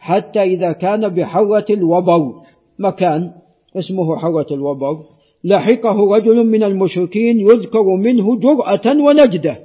حتى 0.00 0.42
إذا 0.42 0.72
كان 0.72 1.08
بحرة 1.08 1.64
الوبر. 1.70 2.32
مكان 2.80 3.30
اسمه 3.76 4.16
حرة 4.16 4.46
الوبر 4.50 4.98
لحقه 5.44 6.16
رجل 6.16 6.46
من 6.46 6.62
المشركين 6.62 7.40
يذكر 7.40 7.96
منه 7.96 8.38
جرأة 8.38 8.96
ونجدة. 9.06 9.58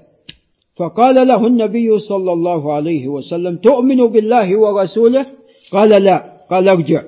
فقال 0.75 1.27
له 1.27 1.47
النبي 1.47 1.99
صلى 1.99 2.33
الله 2.33 2.73
عليه 2.73 3.07
وسلم 3.07 3.57
تؤمن 3.57 4.07
بالله 4.07 4.59
ورسوله؟ 4.59 5.25
قال 5.71 5.89
لا. 5.89 6.23
قال 6.49 6.69
ارجع. 6.69 7.03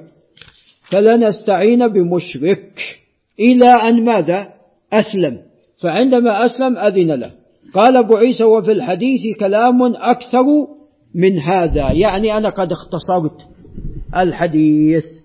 فلنستعين 0.90 1.88
بمشرك. 1.88 2.74
إلى 3.40 3.90
أن 3.90 4.06
ماذا؟ 4.06 4.48
أسلم. 4.94 5.38
فعندما 5.84 6.46
أسلم 6.46 6.78
أذن 6.78 7.12
له. 7.12 7.32
قال 7.74 7.98
أبو 7.98 8.16
عيسى 8.16 8.44
وفي 8.44 8.72
الحديث 8.72 9.38
كلام 9.40 9.84
أكثر 9.84 10.46
من 11.16 11.40
هذا 11.40 11.92
يعني 11.92 12.38
أنا 12.38 12.50
قد 12.50 12.72
اختصرت 12.72 13.42
الحديث. 14.18 15.17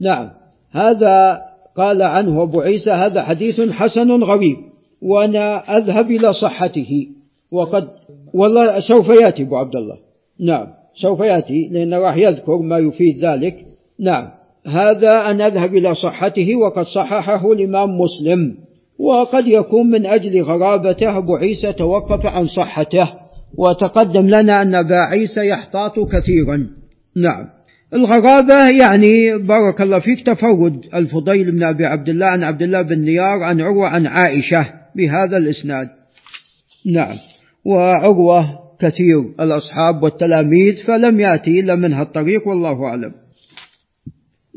نعم. 0.00 0.30
هذا 0.70 1.42
قال 1.76 2.02
عنه 2.02 2.42
أبو 2.42 2.60
عيسى 2.60 2.90
هذا 2.90 3.22
حديث 3.22 3.60
حسن 3.60 4.22
غريب 4.22 4.56
وأنا 5.02 5.76
أذهب 5.76 6.10
إلى 6.10 6.32
صحته. 6.32 7.06
وقد 7.52 7.88
والله 8.34 8.80
سوف 8.80 9.08
يأتي 9.08 9.42
أبو 9.42 9.56
عبد 9.56 9.76
الله. 9.76 9.96
نعم 10.40 10.66
سوف 11.02 11.20
يأتي 11.20 11.68
لأنه 11.72 11.98
راح 11.98 12.16
يذكر 12.16 12.58
ما 12.58 12.78
يفيد 12.78 13.24
ذلك. 13.24 13.66
نعم. 14.00 14.28
هذا 14.66 15.30
أن 15.30 15.40
أذهب 15.40 15.74
إلى 15.74 15.94
صحته 15.94 16.56
وقد 16.56 16.84
صححه 16.84 17.52
الإمام 17.52 18.00
مسلم. 18.00 18.54
وقد 18.98 19.46
يكون 19.46 19.90
من 19.90 20.06
أجل 20.06 20.42
غرابته 20.42 21.18
أبو 21.18 21.36
عيسى 21.36 21.72
توقف 21.72 22.26
عن 22.26 22.44
صحته. 22.46 23.08
وتقدم 23.58 24.28
لنا 24.28 24.62
أن 24.62 24.74
أبا 24.74 24.96
عيسى 24.96 25.48
يحتاط 25.48 25.92
كثيرا. 25.98 26.66
نعم. 27.16 27.55
الغرابة 27.94 28.68
يعني 28.68 29.38
بارك 29.38 29.80
الله 29.80 29.98
فيك 29.98 30.26
تفرد 30.26 30.80
الفضيل 30.94 31.50
بن 31.50 31.62
أبي 31.62 31.86
عبد 31.86 32.08
الله 32.08 32.26
عن 32.26 32.44
عبد 32.44 32.62
الله 32.62 32.82
بن 32.82 32.98
نيار 32.98 33.42
عن 33.42 33.60
عروة 33.60 33.88
عن 33.88 34.06
عائشة 34.06 34.66
بهذا 34.96 35.36
الإسناد. 35.36 35.88
نعم. 36.86 37.16
وعروة 37.64 38.58
كثير 38.80 39.20
الأصحاب 39.40 40.02
والتلاميذ 40.02 40.74
فلم 40.86 41.20
يأتي 41.20 41.60
إلا 41.60 41.74
من 41.74 41.92
هالطريق 41.92 42.48
والله 42.48 42.84
أعلم. 42.84 43.12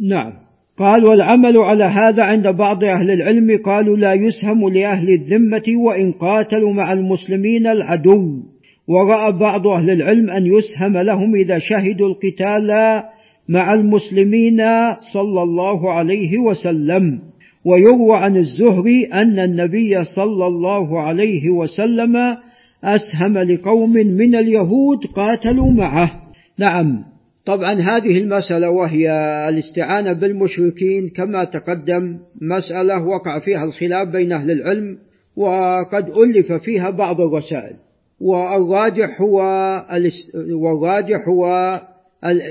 نعم. 0.09 0.33
قال 0.77 1.05
والعمل 1.05 1.57
على 1.57 1.83
هذا 1.83 2.23
عند 2.23 2.47
بعض 2.47 2.83
أهل 2.83 3.11
العلم 3.11 3.59
قالوا 3.65 3.97
لا 3.97 4.13
يسهم 4.13 4.69
لأهل 4.69 5.09
الذمة 5.09 5.81
وإن 5.85 6.11
قاتلوا 6.11 6.73
مع 6.73 6.93
المسلمين 6.93 7.67
العدو. 7.67 8.43
ورأى 8.87 9.31
بعض 9.31 9.67
أهل 9.67 9.89
العلم 9.89 10.29
أن 10.29 10.45
يسهم 10.45 10.97
لهم 10.97 11.35
إذا 11.35 11.59
شهدوا 11.59 12.07
القتال 12.07 12.71
مع 13.49 13.73
المسلمين 13.73 14.61
صلى 15.13 15.43
الله 15.43 15.93
عليه 15.93 16.37
وسلم. 16.37 17.19
ويروى 17.65 18.17
عن 18.17 18.37
الزهري 18.37 19.05
أن 19.05 19.39
النبي 19.39 20.03
صلى 20.15 20.47
الله 20.47 21.01
عليه 21.01 21.49
وسلم 21.49 22.15
أسهم 22.83 23.37
لقوم 23.37 23.93
من 23.93 24.35
اليهود 24.35 24.97
قاتلوا 25.15 25.71
معه. 25.71 26.11
نعم. 26.57 27.03
طبعا 27.45 27.73
هذه 27.73 28.17
المسألة 28.17 28.69
وهي 28.69 29.09
الاستعانة 29.49 30.13
بالمشركين 30.13 31.09
كما 31.09 31.43
تقدم 31.43 32.17
مسألة 32.41 33.03
وقع 33.03 33.39
فيها 33.39 33.63
الخلاف 33.63 34.07
بين 34.07 34.31
أهل 34.31 34.51
العلم 34.51 34.97
وقد 35.35 36.09
ألف 36.09 36.51
فيها 36.51 36.89
بعض 36.89 37.21
الرسائل. 37.21 37.75
والراجح 38.21 39.21
هو 39.21 39.41
والراجح 40.51 41.27
هو 41.27 41.45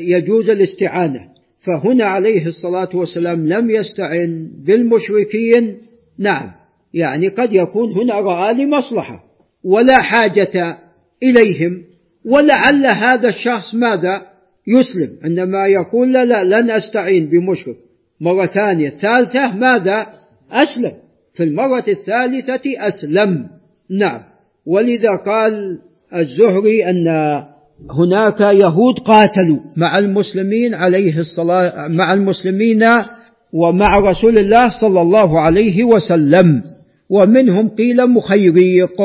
يجوز 0.01 0.51
الاستعانة. 0.51 1.21
فهنا 1.61 2.05
عليه 2.05 2.47
الصلاة 2.47 2.89
والسلام 2.95 3.49
لم 3.49 3.71
يستعن 3.71 4.51
بالمشركين. 4.67 5.77
نعم. 6.19 6.51
يعني 6.95 7.29
قد 7.29 7.53
يكون 7.53 7.93
هنا 7.93 8.15
رأى 8.15 8.55
لمصلحة 8.55 9.25
ولا 9.65 10.03
حاجة 10.03 10.79
إليهم 11.23 11.83
ولعل 12.25 12.87
هذا 12.87 13.29
الشخص 13.29 13.75
ماذا؟ 13.75 14.23
يسلم. 14.67 15.17
عندما 15.25 15.67
يقول 15.67 16.13
لا 16.13 16.25
لا 16.25 16.45
لن 16.45 16.71
أستعين 16.71 17.27
بمشرك. 17.27 17.77
مرة 18.21 18.47
ثانية 18.47 18.89
ثالثة 18.89 19.57
ماذا؟ 19.57 20.07
أسلم. 20.51 20.93
في 21.35 21.45
المرة 21.45 21.85
الثالثة 21.89 22.63
أسلم. 22.89 23.49
نعم. 23.91 24.23
ولذا 24.67 25.17
قال 25.17 25.79
الزهري 26.15 26.85
أن 26.91 27.07
هناك 27.91 28.41
يهود 28.41 28.99
قاتلوا. 28.99 29.59
مع 29.77 29.99
المسلمين 29.99 30.75
عليه 30.75 31.19
الصلاة 31.19 31.89
مع 31.89 32.13
المسلمين 32.13 32.85
ومع 33.53 33.99
رسول 33.99 34.39
الله 34.39 34.71
صلى 34.81 35.01
الله 35.01 35.41
عليه 35.41 35.85
وسلم. 35.85 36.63
ومنهم 37.11 37.69
قيل 37.69 38.07
مخيريق. 38.07 39.03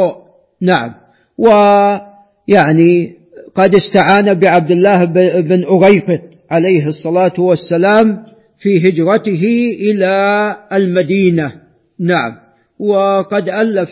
نعم. 0.62 0.94
ويعني 1.38 3.12
قد 3.56 3.76
استعان 3.76 4.34
بعبد 4.34 4.72
الله 4.72 5.06
بن 5.42 5.64
أغيقط 5.64 6.22
عليه 6.52 6.88
الصلاة 6.88 7.34
والسلام 7.38 8.18
في 8.60 8.90
هجرته 8.90 9.76
إلى 9.80 10.56
المدينة. 10.74 11.52
نعم. 12.00 12.43
وقد 12.80 13.50
ألف 13.50 13.90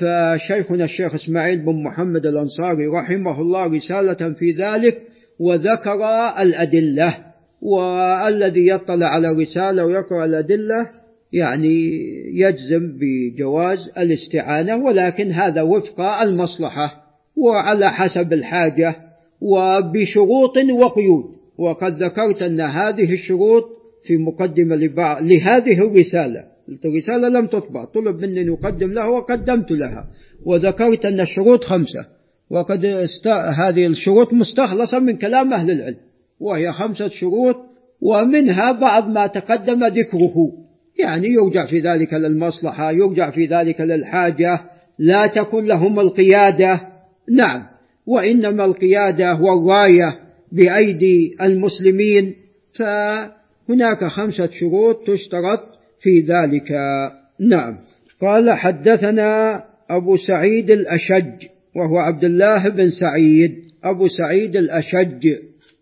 شيخنا 0.48 0.84
الشيخ 0.84 1.16
إسماعيل 1.16 1.66
بن 1.66 1.84
محمد 1.84 2.26
الأنصاري 2.26 2.88
رحمه 2.88 3.42
الله 3.42 3.66
رسالة 3.66 4.34
في 4.34 4.52
ذلك 4.52 4.98
وذكر 5.40 6.04
الأدلة 6.40 7.18
والذي 7.62 8.68
يطلع 8.68 9.08
على 9.08 9.28
رسالة 9.28 9.86
ويقرأ 9.86 10.26
الأدلة 10.26 10.88
يعني 11.34 11.90
يجزم 12.34 12.98
بجواز 13.00 13.92
الاستعانة 13.98 14.86
ولكن 14.86 15.32
هذا 15.32 15.62
وفق 15.62 16.02
المصلحة 16.02 17.02
وعلى 17.38 17.92
حسب 17.92 18.34
الحاجة 18.34 18.96
وبشروط 19.42 20.58
وقيود. 20.58 21.24
وقد 21.58 22.04
ذكرت 22.04 22.42
أن 22.42 22.62
هذه 22.62 23.14
الشروط 23.14 23.64
في 24.04 24.18
مقدمة 24.18 24.76
لهذه 25.22 25.88
الرسالة. 25.88 26.44
الرسالة 26.86 27.30
لم 27.30 27.48
تطبع. 27.48 27.86
طلب 27.86 28.20
مني 28.20 28.42
أن 28.42 28.50
أقدم 28.50 28.92
لها 28.92 29.06
وقدمت 29.06 29.72
لها. 29.72 30.08
وذكرت 30.46 31.06
أن 31.06 31.20
الشروط 31.20 31.64
خمسة. 31.64 32.06
وقد 32.52 32.86
است... 32.86 33.28
هذه 33.68 33.88
الشروط 33.88 34.34
مستخلصة 34.34 35.00
من 35.00 35.18
كلام 35.18 35.54
أهل 35.54 35.72
العلم. 35.72 35.98
وهي 36.40 36.72
خمسة 36.72 37.08
شروط 37.08 37.56
ومنها 38.02 38.72
بعض 38.72 39.10
ما 39.10 39.28
تقدم 39.28 39.86
ذكره. 39.86 40.36
يعني 41.00 41.28
يرجع 41.28 41.66
في 41.66 41.80
ذلك 41.80 42.14
للمصلحة 42.14 42.92
يرجع 42.92 43.32
في 43.32 43.46
ذلك 43.46 43.82
للحاجة 43.82 44.60
لا 45.00 45.28
تكن 45.28 45.66
لهم 45.66 46.00
القيادة. 46.00 46.82
نعم. 47.32 47.64
وإنما 48.06 48.66
القيادة 48.66 49.36
والراية 49.36 50.20
بأيدي 50.52 51.36
المسلمين. 51.42 52.36
فهناك 52.80 54.06
خمسة 54.06 54.50
شروط 54.52 55.08
تشترط 55.08 55.71
في 56.02 56.20
ذلك. 56.20 56.72
نعم. 57.40 57.78
قال 58.22 58.52
حدثنا 58.52 59.64
أبو 59.90 60.18
سعيد 60.18 60.72
الأشج 60.72 61.46
وهو 61.76 61.98
عبد 61.98 62.24
الله 62.24 62.70
بن 62.70 62.90
سعيد. 62.90 63.56
أبو 63.84 64.08
سعيد 64.08 64.56
الأشج 64.56 65.36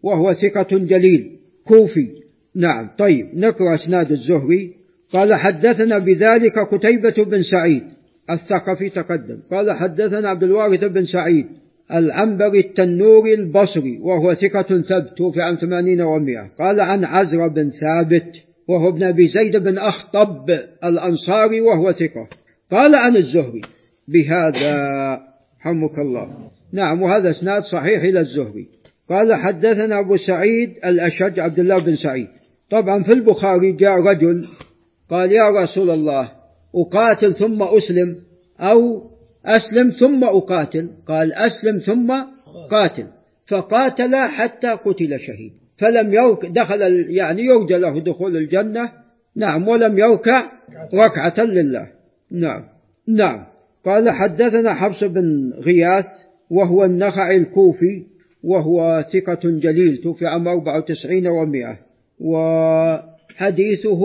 وهو 0.03 0.33
ثقة 0.33 0.77
جليل 0.77 1.31
كوفي. 1.67 2.07
نعم. 2.55 2.89
طيب 2.97 3.25
نقرأ 3.33 3.75
أسناد 3.75 4.11
الزهري. 4.11 4.73
قال 5.13 5.33
حدثنا 5.33 5.97
بذلك 5.97 6.59
قتيبة 6.59 7.23
بن 7.23 7.41
سعيد. 7.41 7.83
الثقفي 8.29 8.89
تقدم. 8.89 9.37
قال 9.51 9.71
حدثنا 9.71 10.29
عبد 10.29 10.43
الوارث 10.43 10.83
بن 10.83 11.05
سعيد 11.05 11.45
العنبري 11.93 12.59
التنوري 12.59 13.33
البصري 13.33 13.99
وهو 14.01 14.33
ثقة 14.33 14.81
ثبت 14.81 15.17
توفي 15.17 15.41
عام 15.41 15.55
ثمانين 15.55 16.01
ومئة 16.01 16.51
قال 16.59 16.79
عن 16.79 17.05
عزر 17.05 17.47
بن 17.47 17.69
ثابت. 17.69 18.48
وهو 18.69 18.89
ابن 18.89 19.03
أبي 19.03 19.27
زيد 19.27 19.57
بن 19.57 19.77
أخطب 19.77 20.49
الأنصاري 20.83 21.61
وهو 21.61 21.91
ثقة. 21.91 22.27
قال 22.71 22.95
عن 22.95 23.15
الزهري 23.15 23.61
بهذا 24.07 24.73
حمك 25.59 25.99
الله. 25.99 26.51
نعم 26.73 27.01
وهذا 27.01 27.29
إسناد 27.29 27.63
صحيح 27.63 28.03
إلى 28.03 28.19
الزهري. 28.19 28.67
قال 29.09 29.33
حدثنا 29.33 29.99
أبو 29.99 30.17
سعيد 30.17 30.69
الأشج 30.85 31.39
عبد 31.39 31.59
الله 31.59 31.83
بن 31.85 31.95
سعيد. 31.95 32.27
طبعا 32.69 33.03
في 33.03 33.13
البخاري 33.13 33.71
جاء 33.71 33.99
رجل 33.99 34.47
قال 35.09 35.31
يا 35.31 35.63
رسول 35.63 35.89
الله 35.89 36.31
أقاتل 36.75 37.33
ثم 37.33 37.63
أسلم 37.63 38.15
أو 38.59 39.09
أسلم 39.45 39.89
ثم 39.89 40.23
أقاتل؟ 40.23 40.89
قال 41.07 41.33
أسلم 41.33 41.79
ثم 41.79 42.13
قاتل. 42.71 43.07
فقاتل 43.47 44.15
حتى 44.15 44.67
قتل 44.67 45.19
شهيد. 45.19 45.53
فلم 45.79 46.13
يرك 46.13 46.45
دخل 46.45 46.81
يعني 47.09 47.41
يرجى 47.41 47.77
له 47.77 47.99
دخول 47.99 48.37
الجنة. 48.37 48.91
نعم 49.35 49.67
ولم 49.67 49.97
يركع 49.97 50.51
ركعة 50.93 51.45
لله. 51.45 51.87
نعم 52.31 52.63
نعم. 53.07 53.45
قال 53.85 54.09
حدثنا 54.09 54.73
حفص 54.73 55.03
بن 55.03 55.53
غياث 55.59 56.05
وهو 56.49 56.85
النخعي 56.85 57.37
الكوفي 57.37 58.03
وهو 58.43 59.03
ثقة 59.13 59.39
جليل 59.43 59.97
توفي 59.97 60.27
عام 60.27 60.47
94 60.47 61.27
ومئة 61.27 61.77
وحديثه 62.19 64.01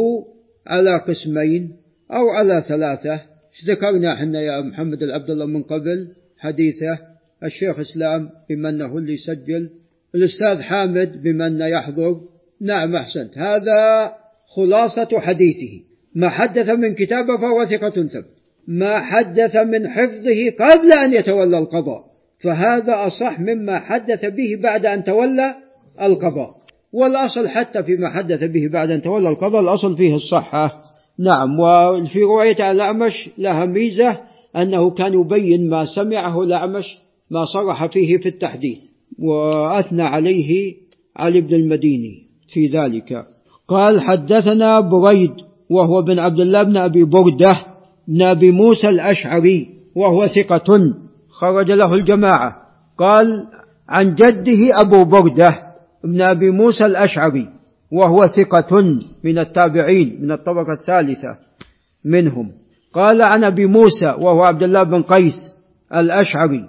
على 0.67 0.99
قسمين 0.99 1.77
أو 2.11 2.29
على 2.29 2.63
ثلاثة. 2.69 3.21
ذكرنا 3.67 4.15
إحنا 4.15 4.41
يا 4.41 4.61
محمد 4.61 5.03
العبد 5.03 5.31
الله 5.31 5.47
من 5.47 5.63
قبل 5.63 6.09
حديثه 6.39 6.99
الشيخ 7.45 7.79
اسلام 7.79 8.31
بما 8.51 8.69
انه 8.69 8.99
اللي 8.99 9.17
سجل 9.17 9.71
الأستاذ 10.15 10.63
حامد 10.63 11.23
بما 11.23 11.47
انه 11.47 11.67
يحضر. 11.67 12.21
نعم 12.61 12.97
أحسنت. 12.97 13.39
هذا 13.39 14.13
خلاصة 14.57 15.21
حديثه. 15.21 15.81
ما 16.15 16.29
حدث 16.29 16.69
من 16.69 16.95
كتابه 16.95 17.37
فهو 17.37 17.65
ثقة 17.65 18.07
ثبت. 18.07 18.35
ما 18.69 19.01
حدث 19.01 19.57
من 19.57 19.89
حفظه 19.89 20.51
قبل 20.61 20.93
أن 20.93 21.13
يتولى 21.13 21.59
القضاء. 21.59 22.05
فهذا 22.45 23.07
أصح 23.07 23.41
مما 23.41 23.79
حدث 23.79 24.25
به 24.25 24.61
بعد 24.63 24.87
أن 24.87 25.05
تولى 25.05 25.55
القضاء. 26.03 26.55
والأصل 26.93 27.49
حتى 27.49 27.83
فيما 27.83 28.11
حدث 28.11 28.45
به 28.45 28.69
بعد 28.73 28.91
أن 28.91 29.03
تولى 29.03 29.29
القضاء 29.29 29.61
الأصل 29.61 29.97
فيه 29.97 30.15
الصحة. 30.15 30.85
نعم 31.19 31.61
وفي 31.61 32.23
رواية 32.23 32.71
الأعمش 32.71 33.31
لها 33.39 33.65
ميزة 33.65 34.21
أنه 34.57 34.91
كان 34.91 35.21
يبين 35.21 35.71
ما 35.71 35.85
سمعه 35.85 36.43
الأعمش 36.43 36.85
ما 37.31 37.45
صرح 37.45 37.87
فيه 37.87 38.19
في 38.19 38.29
التحديث. 38.29 38.79
وأثنى 39.19 40.03
عليه 40.03 40.75
علي 41.17 41.41
بن 41.41 41.55
المديني 41.55 42.27
في 42.53 42.67
ذلك. 42.67 43.27
قال 43.69 44.01
حدثنا 44.01 44.81
بريد 44.81 45.33
وهو 45.71 46.03
بن 46.03 46.19
عبد 46.19 46.41
الله 46.41 46.63
بن 46.63 46.77
أبي 46.77 47.05
بردة 47.05 47.51
بن 48.09 48.23
أبي 48.23 48.51
موسى 48.51 48.89
الأشعري 48.89 49.69
وهو 49.97 50.27
ثقة 50.27 50.79
خرج 51.31 51.71
له 51.71 51.95
الجماعة. 51.95 52.57
قال 52.99 53.47
عن 53.89 54.15
جده 54.15 54.81
أبو 54.81 55.05
بردة 55.05 55.59
بن 56.05 56.21
أبي 56.21 56.51
موسى 56.51 56.87
الأشعري 56.87 57.49
وهو 57.93 58.27
ثقة 58.27 58.83
من 59.25 59.39
التابعين 59.39 60.19
من 60.23 60.33
الطبقة 60.33 60.73
الثالثة 60.81 61.37
منهم. 62.05 62.53
قال 62.95 63.23
عن 63.23 63.45
أبي 63.45 63.67
موسى 63.67 64.07
وهو 64.07 64.43
عبد 64.43 64.63
الله 64.63 64.83
بن 64.83 65.03
قيس 65.03 65.35
الأشعري 65.95 66.65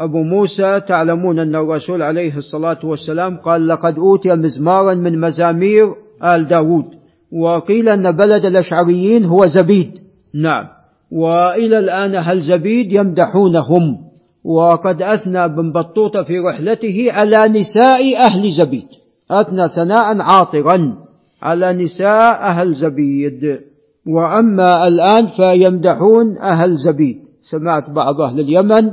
وأبو 0.00 0.22
موسى 0.22 0.80
تعلمون 0.80 1.38
أن 1.38 1.54
الرسول 1.56 2.02
عليه 2.02 2.36
الصلاة 2.36 2.78
والسلام 2.84 3.36
قال 3.36 3.68
لقد 3.68 3.98
أوتي 3.98 4.34
مزمارا 4.34 4.94
من 4.94 5.20
مزامير 5.20 5.94
آل 6.24 6.48
داود 6.48 6.84
وقيل 7.32 7.88
أن 7.88 8.12
بلد 8.12 8.44
الأشعريين 8.44 9.24
هو 9.24 9.46
زبيد. 9.46 9.90
نعم. 10.34 10.64
وإلى 11.12 11.78
الآن 11.78 12.14
أهل 12.14 12.40
زبيد 12.40 12.92
يمدحونهم؟ 12.92 13.98
وقد 14.44 15.02
أثنى 15.02 15.48
بن 15.48 15.72
بطوطة 15.72 16.22
في 16.22 16.38
رحلته 16.38 17.06
على 17.10 17.48
نساء 17.48 18.16
أهل 18.16 18.52
زبيد. 18.52 18.88
أثنى 19.30 19.68
ثناء 19.68 20.20
عاطرا 20.20 20.94
على 21.42 21.72
نساء 21.72 22.42
أهل 22.42 22.74
زبيد. 22.74 23.60
وأما 24.06 24.88
الآن 24.88 25.26
فيمدحون 25.26 26.38
أهل 26.38 26.76
زبيد. 26.76 27.16
سمعت 27.50 27.90
بعض 27.90 28.20
أهل 28.20 28.40
اليمن 28.40 28.90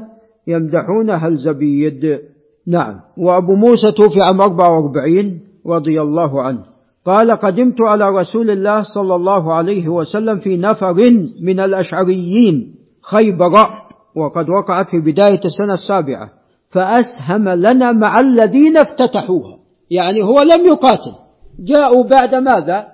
يمدحون 0.47 1.09
أهل 1.09 1.35
زبيد. 1.35 2.19
نعم. 2.67 2.99
وأبو 3.17 3.55
موسى 3.55 3.91
توفي 3.91 4.21
عام 4.21 4.41
44 4.41 5.39
رضي 5.67 6.01
الله 6.01 6.43
عنه. 6.43 6.63
قال 7.05 7.31
قدمت 7.31 7.81
على 7.81 8.09
رسول 8.09 8.49
الله 8.49 8.83
صلى 8.95 9.15
الله 9.15 9.53
عليه 9.53 9.89
وسلم 9.89 10.37
في 10.37 10.57
نفر 10.57 10.93
من 11.41 11.59
الأشعريين 11.59 12.75
خيبر 13.01 13.69
وقد 14.15 14.49
وقعت 14.49 14.89
في 14.89 14.99
بداية 14.99 15.39
السنة 15.45 15.73
السابعة 15.73 16.29
فأسهم 16.69 17.49
لنا 17.49 17.91
مع 17.91 18.19
الذين 18.19 18.77
افتتحوها. 18.77 19.57
يعني 19.91 20.23
هو 20.23 20.41
لم 20.41 20.65
يقاتل. 20.65 21.11
جاءوا 21.59 22.03
بعد 22.03 22.35
ماذا؟ 22.35 22.87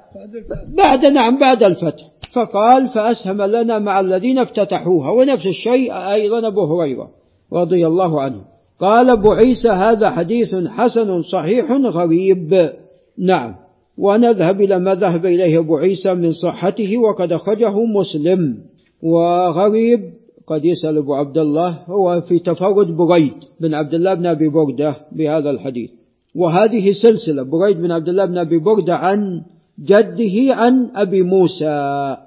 بعد 0.78 1.06
نعم 1.06 1.40
بعد 1.40 1.64
الفتح. 1.64 2.04
فقال 2.34 2.88
فأسهم 2.88 3.42
لنا 3.42 3.80
مع 3.80 4.00
الذين 4.00 4.40
افتتحوها 4.40 5.12
ونفس 5.12 5.46
الشيء 5.46 5.94
أيضا 5.94 6.48
أبو 6.48 6.82
هريرة. 6.82 7.10
رضي 7.54 7.88
الله 7.88 8.22
عنه. 8.22 8.42
قال 8.80 9.10
أبو 9.10 9.32
عيسى 9.32 9.70
هذا 9.70 10.10
حديث 10.10 10.56
حسن 10.56 11.22
صحيح 11.22 11.72
غريب. 11.72 12.70
نعم. 13.18 13.56
ونذهب 13.98 14.62
إلى 14.62 14.80
ما 14.80 14.96
ذهب 14.96 15.26
إليه 15.26 15.60
أبو 15.60 15.78
عيسى 15.78 16.14
من 16.14 16.32
صحته 16.32 16.98
وقد 16.98 17.32
أخرجه 17.32 17.86
مسلم. 17.86 18.58
وغريب 19.02 20.02
قد 20.48 20.66
يسأل 20.66 20.98
أبو 20.98 21.14
عبد 21.14 21.38
الله 21.38 21.80
هو 21.88 22.22
في 22.22 22.40
تفرد 22.40 22.88
بريد 22.88 23.34
بن 23.60 23.74
عبد 23.74 23.94
الله 23.94 24.14
بن 24.14 24.26
أبي 24.26 24.50
بردة 24.50 24.96
بهذا 25.12 25.50
الحديث. 25.50 25.90
وهذه 26.36 26.92
سلسلة 26.92 27.44
بريد 27.44 27.82
بن 27.82 27.92
عبد 27.92 28.10
الله 28.10 28.26
بن 28.26 28.38
أبي 28.38 28.58
بردة 28.58 28.96
عن 28.96 29.42
جده 29.80 30.56
عن 30.56 30.92
أبي 30.96 31.22
موسى. 31.22 32.18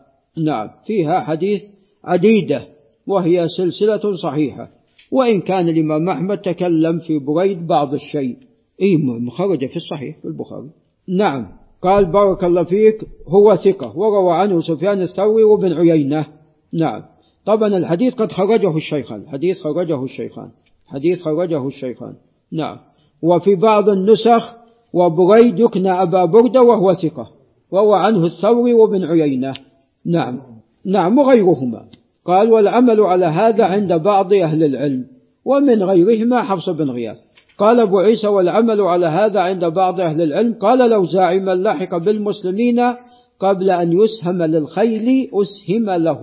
نعم. 0.45 0.71
فيها 0.87 1.21
حديث 1.21 1.63
عديدة 2.05 2.63
وهي 3.07 3.49
سلسلة 3.49 4.17
صحيحة. 4.23 4.78
وإن 5.13 5.41
كان 5.41 5.69
الإمام 5.69 6.09
أحمد 6.09 6.39
تكلم 6.39 6.99
في 6.99 7.19
بريد 7.19 7.67
بعض 7.67 7.95
الشيء. 7.95 8.37
إيه 8.81 8.97
مخرج 8.97 9.67
في 9.67 9.77
الصحيح 9.77 10.19
في 10.19 10.25
البخاري. 10.25 10.71
نعم. 11.09 11.47
قال 11.83 12.13
بارك 12.13 12.45
الله 12.45 12.65
فيك 12.65 13.05
هو 13.29 13.57
ثقة 13.57 13.99
وروى 13.99 14.33
عنه 14.33 14.61
سفيان 14.61 15.03
الثوري 15.03 15.45
وابن 15.45 15.73
عيينة. 15.73 16.27
نعم. 16.73 17.03
طبعا 17.47 17.69
الحديث 17.69 18.15
قد 18.15 18.33
خرجه 18.33 18.77
الشيخان. 18.77 19.29
حديث 19.29 19.61
خرجه 19.61 20.05
الشيخان. 20.05 20.49
حديث 20.87 21.23
خرجه 21.23 21.67
الشيخان. 21.67 22.15
نعم. 22.53 22.77
وفي 23.23 23.55
بعض 23.55 23.89
النسخ 23.89 24.55
وبريد 24.93 25.59
يكنى 25.59 26.03
أبا 26.03 26.25
بردة 26.25 26.63
وهو 26.63 26.95
ثقة. 26.95 27.31
روى 27.75 27.99
عنه 27.99 28.27
الثوري 28.27 28.75
وابن 28.75 29.05
عيينة. 29.05 29.55
نعم. 30.07 30.41
نعم 30.85 31.19
وغيرهما. 31.19 31.85
قال 32.29 32.53
والعمل 32.53 33.01
على 33.01 33.27
هذا 33.27 33.65
عند 33.65 33.93
بعض 33.93 34.33
أهل 34.33 34.65
العلم 34.65 35.05
ومن 35.45 35.83
غيرهما 35.83 36.43
حفص 36.43 36.69
بن 36.69 36.91
غياث. 36.91 37.17
قال 37.59 37.81
أبو 37.81 37.99
عيسى 37.99 38.27
والعمل 38.27 38.81
على 38.81 39.07
هذا 39.07 39.41
عند 39.41 39.65
بعض 39.65 40.01
أهل 40.01 40.23
العلم. 40.23 40.55
قال 40.55 40.91
لو 40.91 41.07
زاعما 41.07 41.55
لحق 41.55 41.97
بالمسلمين 41.97 42.81
قبل 43.41 43.71
أن 43.71 43.93
يسهم 43.93 44.43
للخيل 44.43 45.31
أسهم 45.33 45.91
له. 45.91 46.23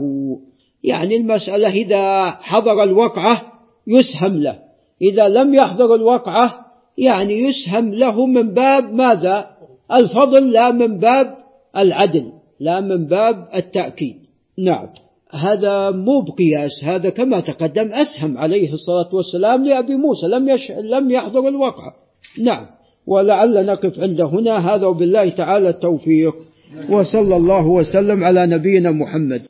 يعني 0.84 1.16
المسألة 1.16 1.70
إذا 1.70 2.30
حضر 2.30 2.84
الوقعة 2.84 3.41
يسهم 3.88 4.38
له. 4.38 4.60
إذا 5.01 5.28
لم 5.28 5.53
يحضر 5.53 5.95
الوقعة 5.95 6.66
يعني 6.97 7.34
يسهم 7.34 7.93
له 7.93 8.26
من 8.26 8.53
باب 8.53 8.93
ماذا؟ 8.93 9.45
الفضل 9.93 10.51
لا 10.51 10.72
من 10.72 10.97
باب 10.97 11.36
العدل 11.78 12.32
لا 12.60 12.82
من 12.82 13.06
باب 13.06 13.47
التأكيد. 13.56 14.16
نعم. 14.58 14.88
هذا 15.36 15.91
مو 15.91 16.21
بقياس 16.21 16.83
هذا 16.83 17.09
كما 17.09 17.39
تقدم 17.39 17.89
أسهم 17.91 18.38
عليه 18.38 18.73
الصلاة 18.73 19.15
والسلام 19.15 19.65
لأبي 19.65 19.95
موسى 19.95 20.27
لم, 20.27 20.49
يش... 20.49 20.71
لم 20.71 21.11
يحضر 21.11 21.47
الوقعة. 21.47 21.93
نعم. 22.43 22.65
ولعل 23.07 23.65
نقف 23.65 23.99
عند 23.99 24.21
هنا. 24.21 24.75
هذا 24.75 24.88
وبالله 24.88 25.29
تعالى 25.29 25.69
التوفيق. 25.69 26.33
وصلى 26.89 27.36
الله 27.36 27.67
وسلم 27.67 28.23
على 28.23 28.47
نبينا 28.47 28.91
محمد. 28.91 29.41